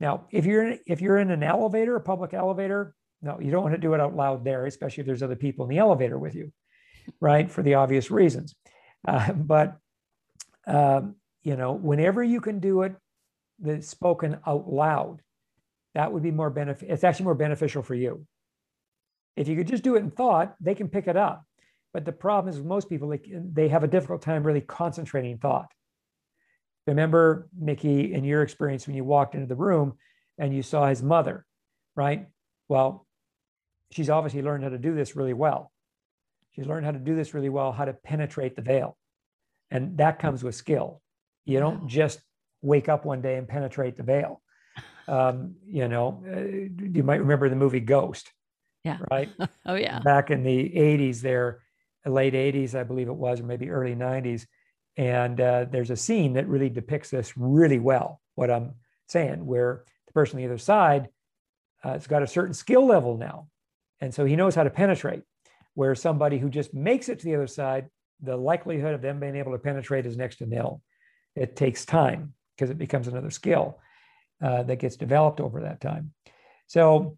[0.00, 3.64] Now, if you're in, if you're in an elevator, a public elevator, no, you don't
[3.64, 6.18] want to do it out loud there, especially if there's other people in the elevator
[6.18, 6.52] with you,
[7.20, 7.50] right?
[7.50, 8.54] For the obvious reasons.
[9.06, 9.78] Uh, but
[10.66, 12.94] um, you know, whenever you can do it,
[13.58, 15.20] the spoken out loud,
[15.94, 16.90] that would be more benefit.
[16.90, 18.26] It's actually more beneficial for you.
[19.36, 21.44] If you could just do it in thought, they can pick it up.
[21.92, 25.38] But the problem is with most people, they, they have a difficult time really concentrating
[25.38, 25.72] thought.
[26.86, 29.94] Remember, Mickey, in your experience when you walked into the room
[30.38, 31.44] and you saw his mother,
[31.96, 32.26] right?
[32.68, 33.06] Well,
[33.90, 35.72] she's obviously learned how to do this really well.
[36.52, 38.96] She's learned how to do this really well, how to penetrate the veil.
[39.70, 41.02] And that comes with skill.
[41.44, 42.20] You don't just
[42.62, 44.42] wake up one day and penetrate the veil.
[45.06, 48.30] Um, you know, uh, you might remember the movie Ghost.
[48.84, 48.98] Yeah.
[49.10, 49.28] Right.
[49.66, 50.00] oh, yeah.
[50.00, 51.60] Back in the 80s, there,
[52.10, 54.46] late 80s, I believe it was, or maybe early 90s.
[54.96, 58.74] And uh, there's a scene that really depicts this really well, what I'm
[59.06, 61.08] saying, where the person on the other side
[61.84, 63.48] uh, has got a certain skill level now.
[64.00, 65.22] And so he knows how to penetrate,
[65.74, 67.88] where somebody who just makes it to the other side,
[68.20, 70.82] the likelihood of them being able to penetrate is next to nil.
[71.36, 73.78] It takes time because it becomes another skill
[74.42, 76.12] uh, that gets developed over that time.
[76.66, 77.16] So,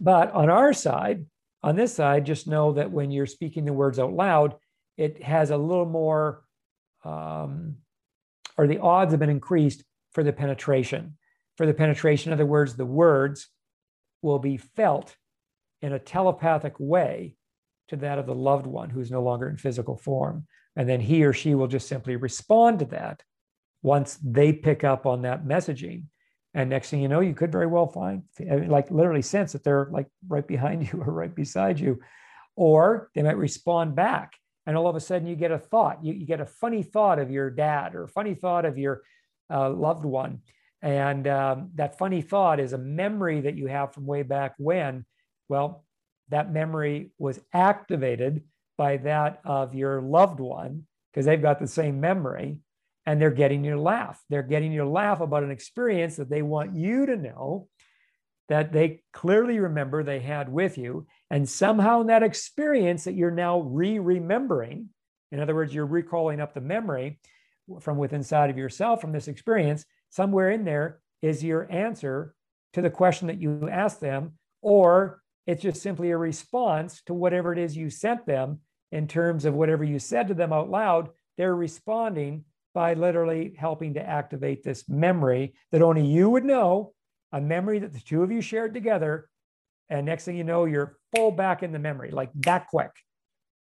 [0.00, 1.26] but on our side,
[1.62, 4.54] on this side, just know that when you're speaking the words out loud,
[4.96, 6.42] it has a little more,
[7.04, 7.76] um,
[8.56, 11.16] or the odds have been increased for the penetration.
[11.56, 13.48] For the penetration, in other words, the words
[14.22, 15.16] will be felt
[15.80, 17.36] in a telepathic way
[17.88, 20.46] to that of the loved one who's no longer in physical form.
[20.76, 23.22] And then he or she will just simply respond to that
[23.82, 26.04] once they pick up on that messaging.
[26.54, 28.24] And next thing you know, you could very well find,
[28.68, 32.00] like literally sense that they're like right behind you or right beside you.
[32.56, 34.34] Or they might respond back.
[34.66, 37.18] And all of a sudden you get a thought, you, you get a funny thought
[37.18, 39.02] of your dad or a funny thought of your
[39.50, 40.40] uh, loved one.
[40.82, 45.04] And um, that funny thought is a memory that you have from way back when.
[45.48, 45.84] Well,
[46.28, 48.42] that memory was activated
[48.76, 52.58] by that of your loved one because they've got the same memory
[53.06, 54.22] and they're getting you to laugh.
[54.28, 57.68] They're getting you to laugh about an experience that they want you to know
[58.48, 61.06] that they clearly remember they had with you.
[61.30, 64.90] And somehow in that experience that you're now re remembering,
[65.30, 67.18] in other words, you're recalling up the memory
[67.80, 72.34] from within inside of yourself from this experience, somewhere in there is your answer
[72.74, 77.52] to the question that you asked them, or it's just simply a response to whatever
[77.52, 81.08] it is you sent them in terms of whatever you said to them out loud.
[81.38, 82.44] They're responding
[82.74, 86.92] by literally helping to activate this memory that only you would know,
[87.32, 89.28] a memory that the two of you shared together.
[89.90, 92.90] And next thing you know, you're full back in the memory, like that quick,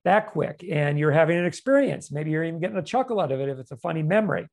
[0.06, 0.64] that quick.
[0.70, 2.12] And you're having an experience.
[2.12, 4.48] Maybe you're even getting a chuckle out of it if it's a funny memory.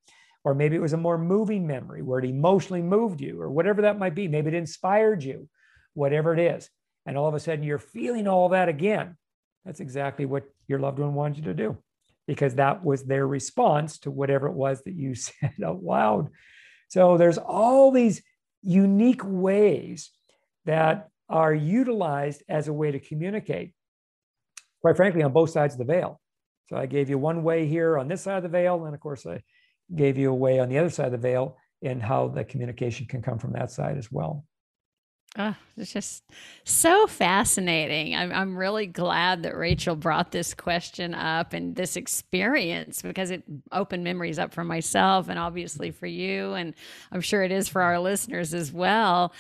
[0.44, 3.82] Or maybe it was a more moving memory where it emotionally moved you, or whatever
[3.82, 4.28] that might be.
[4.28, 5.48] Maybe it inspired you,
[5.94, 6.70] whatever it is.
[7.04, 9.16] And all of a sudden you're feeling all that again.
[9.64, 11.78] That's exactly what your loved one wanted you to do
[12.26, 16.28] because that was their response to whatever it was that you said out loud.
[16.88, 18.22] So there's all these
[18.62, 20.10] unique ways
[20.64, 23.72] that are utilized as a way to communicate,
[24.80, 26.20] quite frankly, on both sides of the veil.
[26.68, 29.00] So I gave you one way here on this side of the veil, and of
[29.00, 29.42] course, I
[29.94, 33.06] gave you a way on the other side of the veil and how the communication
[33.06, 34.44] can come from that side as well.
[35.38, 36.24] Oh, it's just
[36.64, 38.16] so fascinating.
[38.16, 43.42] I'm, I'm really glad that Rachel brought this question up and this experience because it
[43.70, 46.54] opened memories up for myself and obviously for you.
[46.54, 46.72] And
[47.12, 49.34] I'm sure it is for our listeners as well.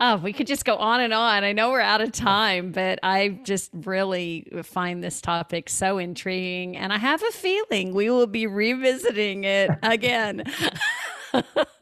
[0.00, 1.44] Oh, we could just go on and on.
[1.44, 6.78] I know we're out of time, but I just really find this topic so intriguing.
[6.78, 10.44] And I have a feeling we will be revisiting it again.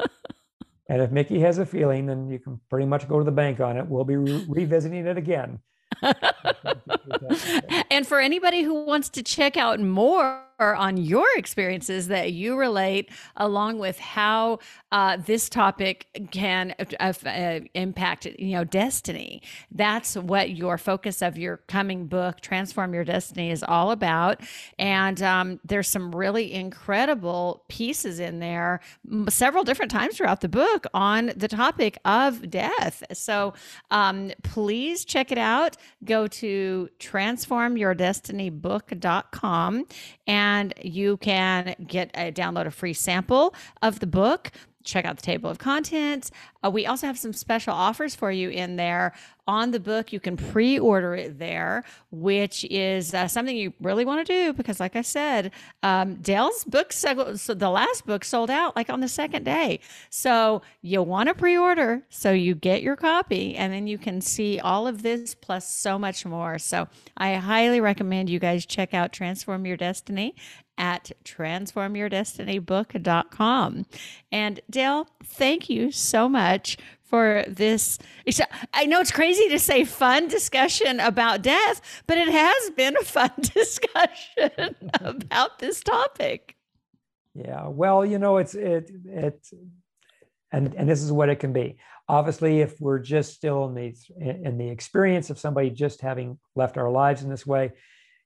[0.91, 3.61] And if Mickey has a feeling, then you can pretty much go to the bank
[3.61, 3.87] on it.
[3.87, 5.61] We'll be re- revisiting it again.
[7.91, 13.11] and for anybody who wants to check out more on your experiences that you relate,
[13.37, 14.59] along with how
[14.93, 19.43] uh, this topic can uh, impact, you know, destiny.
[19.71, 24.41] That's what your focus of your coming book, Transform Your Destiny, is all about.
[24.79, 28.81] And um, there's some really incredible pieces in there,
[29.29, 33.03] several different times throughout the book on the topic of death.
[33.13, 33.55] So
[33.91, 35.77] um, please check it out.
[36.05, 39.87] Go to transformyourdestinybook.com
[40.27, 40.50] and
[40.83, 44.51] you can get a download a free sample of the book
[44.85, 46.31] check out the table of contents.
[46.65, 49.13] Uh, we also have some special offers for you in there
[49.47, 50.13] on the book.
[50.13, 54.53] You can pre order it there, which is uh, something you really want to do
[54.53, 55.53] because, like I said,
[55.83, 59.81] um, Dale's book, so the last book sold out like on the second day.
[60.11, 64.21] So you want to pre order so you get your copy and then you can
[64.21, 66.59] see all of this plus so much more.
[66.59, 70.35] So I highly recommend you guys check out Transform Your Destiny
[70.81, 73.87] at transformyourdestinybook.com.
[74.33, 77.99] And Dale, thank you so much for this.
[78.73, 83.05] I know it's crazy to say fun discussion about death, but it has been a
[83.05, 86.57] fun discussion about this topic.
[87.35, 89.47] Yeah, well, you know, it's it it,
[90.51, 91.77] and and this is what it can be.
[92.09, 96.79] Obviously, if we're just still in the in the experience of somebody just having left
[96.79, 97.71] our lives in this way,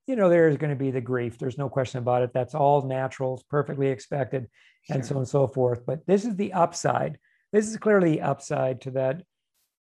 [0.07, 1.39] you know, there's going to be the grief.
[1.39, 2.33] There's no question about it.
[2.35, 4.49] That's all natural, it's perfectly expected,
[4.83, 4.97] sure.
[4.97, 5.87] and so on and so forth.
[5.87, 7.19] But this is the upside.
[7.53, 9.23] This is clearly the upside to that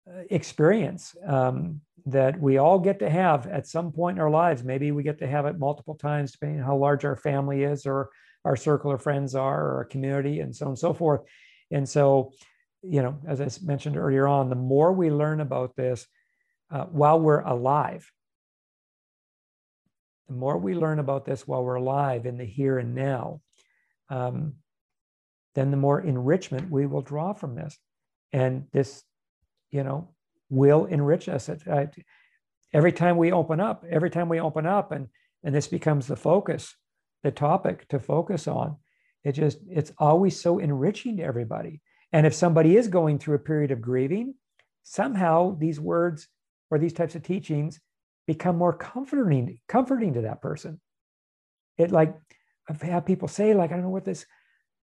[0.07, 4.63] uh, experience um, that we all get to have at some point in our lives.
[4.63, 7.85] Maybe we get to have it multiple times, depending on how large our family is,
[7.85, 8.09] or
[8.45, 11.21] our circle of friends are, or our community, and so on and so forth.
[11.71, 12.31] And so,
[12.83, 16.05] you know, as I mentioned earlier on, the more we learn about this
[16.71, 18.09] uh, while we're alive,
[20.27, 23.41] the more we learn about this while we're alive in the here and now,
[24.09, 24.55] um,
[25.53, 27.77] then the more enrichment we will draw from this.
[28.33, 29.03] And this,
[29.71, 30.09] you know,
[30.49, 31.47] will enrich us.
[31.49, 31.95] At,
[32.73, 35.07] every time we open up, every time we open up, and
[35.43, 36.75] and this becomes the focus,
[37.23, 38.77] the topic to focus on.
[39.23, 41.81] It just it's always so enriching to everybody.
[42.11, 44.35] And if somebody is going through a period of grieving,
[44.83, 46.27] somehow these words
[46.69, 47.79] or these types of teachings
[48.27, 50.79] become more comforting, comforting to that person.
[51.77, 52.15] It like
[52.69, 54.25] I've had people say, like, I don't know what this,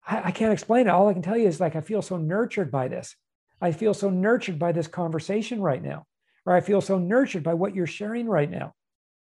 [0.05, 0.91] I, I can't explain it.
[0.91, 3.15] All I can tell you is like I feel so nurtured by this.
[3.61, 6.05] I feel so nurtured by this conversation right now.
[6.45, 8.73] Or I feel so nurtured by what you're sharing right now.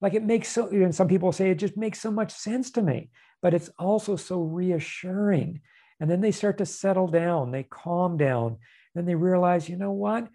[0.00, 2.82] Like it makes so, and some people say it just makes so much sense to
[2.82, 5.60] me, but it's also so reassuring.
[6.00, 8.58] And then they start to settle down, they calm down,
[8.94, 10.28] then they realize, you know what?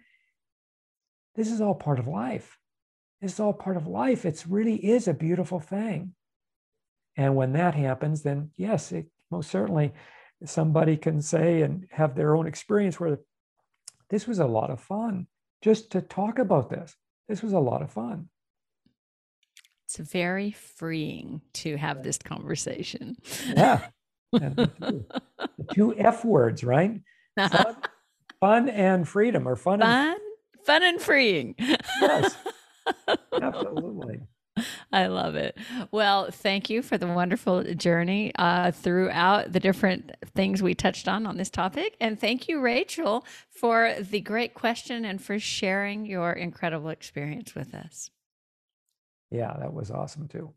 [1.34, 2.58] This is all part of life.
[3.20, 4.24] It's all part of life.
[4.24, 6.14] It really is a beautiful thing.
[7.16, 9.92] And when that happens, then yes, it, most certainly
[10.44, 13.18] somebody can say and have their own experience where
[14.08, 15.26] this was a lot of fun
[15.62, 16.94] just to talk about this.
[17.28, 18.28] This was a lot of fun.
[19.84, 23.16] It's very freeing to have this conversation.
[23.46, 23.86] Yeah.
[24.36, 25.04] two, the
[25.72, 27.00] two F words, right?
[27.38, 27.76] Fun,
[28.40, 30.20] fun and freedom, or fun, fun, and,
[30.66, 31.54] fun and freeing.
[31.58, 32.36] Yes.
[33.40, 34.20] Absolutely.
[34.92, 35.56] I love it.
[35.90, 41.26] Well, thank you for the wonderful journey uh, throughout the different things we touched on
[41.26, 41.96] on this topic.
[42.00, 47.74] And thank you, Rachel, for the great question and for sharing your incredible experience with
[47.74, 48.10] us.
[49.30, 50.52] Yeah, that was awesome too.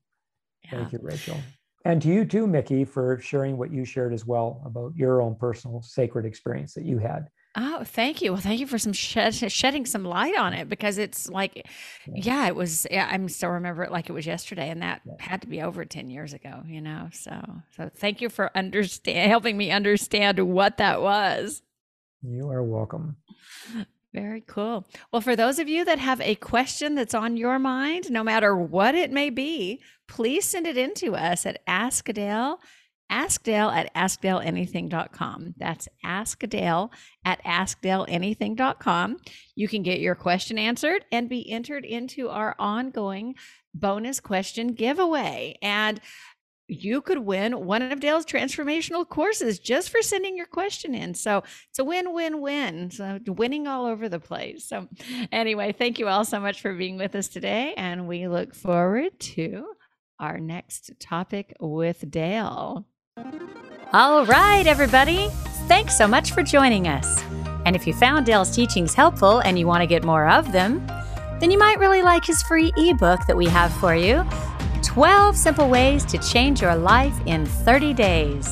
[0.63, 0.79] Yeah.
[0.79, 1.37] Thank you, Rachel.
[1.83, 5.35] And to you too, Mickey, for sharing what you shared as well about your own
[5.35, 7.27] personal sacred experience that you had.
[7.55, 8.31] Oh, thank you.
[8.31, 11.67] Well, thank you for some shed, shedding some light on it because it's like,
[12.07, 12.87] yeah, it was.
[12.89, 15.83] Yeah, I'm still remember it like it was yesterday, and that had to be over
[15.83, 16.63] ten years ago.
[16.65, 17.41] You know, so
[17.75, 21.61] so thank you for understand helping me understand what that was.
[22.21, 23.17] You are welcome.
[24.13, 24.87] Very cool.
[25.11, 28.55] Well, for those of you that have a question that's on your mind, no matter
[28.55, 31.61] what it may be, please send it in to us at
[33.11, 35.55] Ask Dale at askdaleanything.com.
[35.57, 36.91] That's askdale
[37.25, 39.17] at askdaleanything.com.
[39.55, 43.35] You can get your question answered and be entered into our ongoing
[43.73, 45.57] bonus question giveaway.
[45.61, 45.99] And
[46.71, 51.13] you could win one of Dale's transformational courses just for sending your question in.
[51.13, 52.91] So it's a win, win, win.
[52.91, 54.69] So winning all over the place.
[54.69, 54.87] So,
[55.33, 57.73] anyway, thank you all so much for being with us today.
[57.75, 59.65] And we look forward to
[60.17, 62.85] our next topic with Dale.
[63.93, 65.27] All right, everybody.
[65.67, 67.21] Thanks so much for joining us.
[67.65, 70.87] And if you found Dale's teachings helpful and you want to get more of them,
[71.41, 74.25] then you might really like his free ebook that we have for you
[74.81, 78.47] 12 simple ways to change your life in 30 days.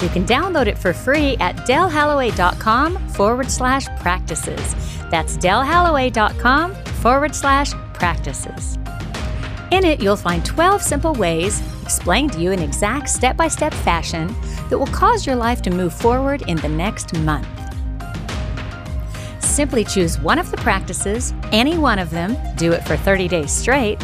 [0.00, 4.74] You can download it for free at dalehalaway.com forward slash practices.
[5.10, 8.79] That's dalehalaway.com forward slash practices.
[9.70, 13.72] In it, you'll find 12 simple ways, explained to you in exact step by step
[13.72, 14.34] fashion,
[14.68, 17.46] that will cause your life to move forward in the next month.
[19.38, 23.52] Simply choose one of the practices, any one of them, do it for 30 days
[23.52, 24.02] straight,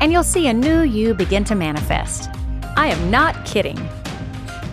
[0.00, 2.30] and you'll see a new you begin to manifest.
[2.76, 3.76] I am not kidding.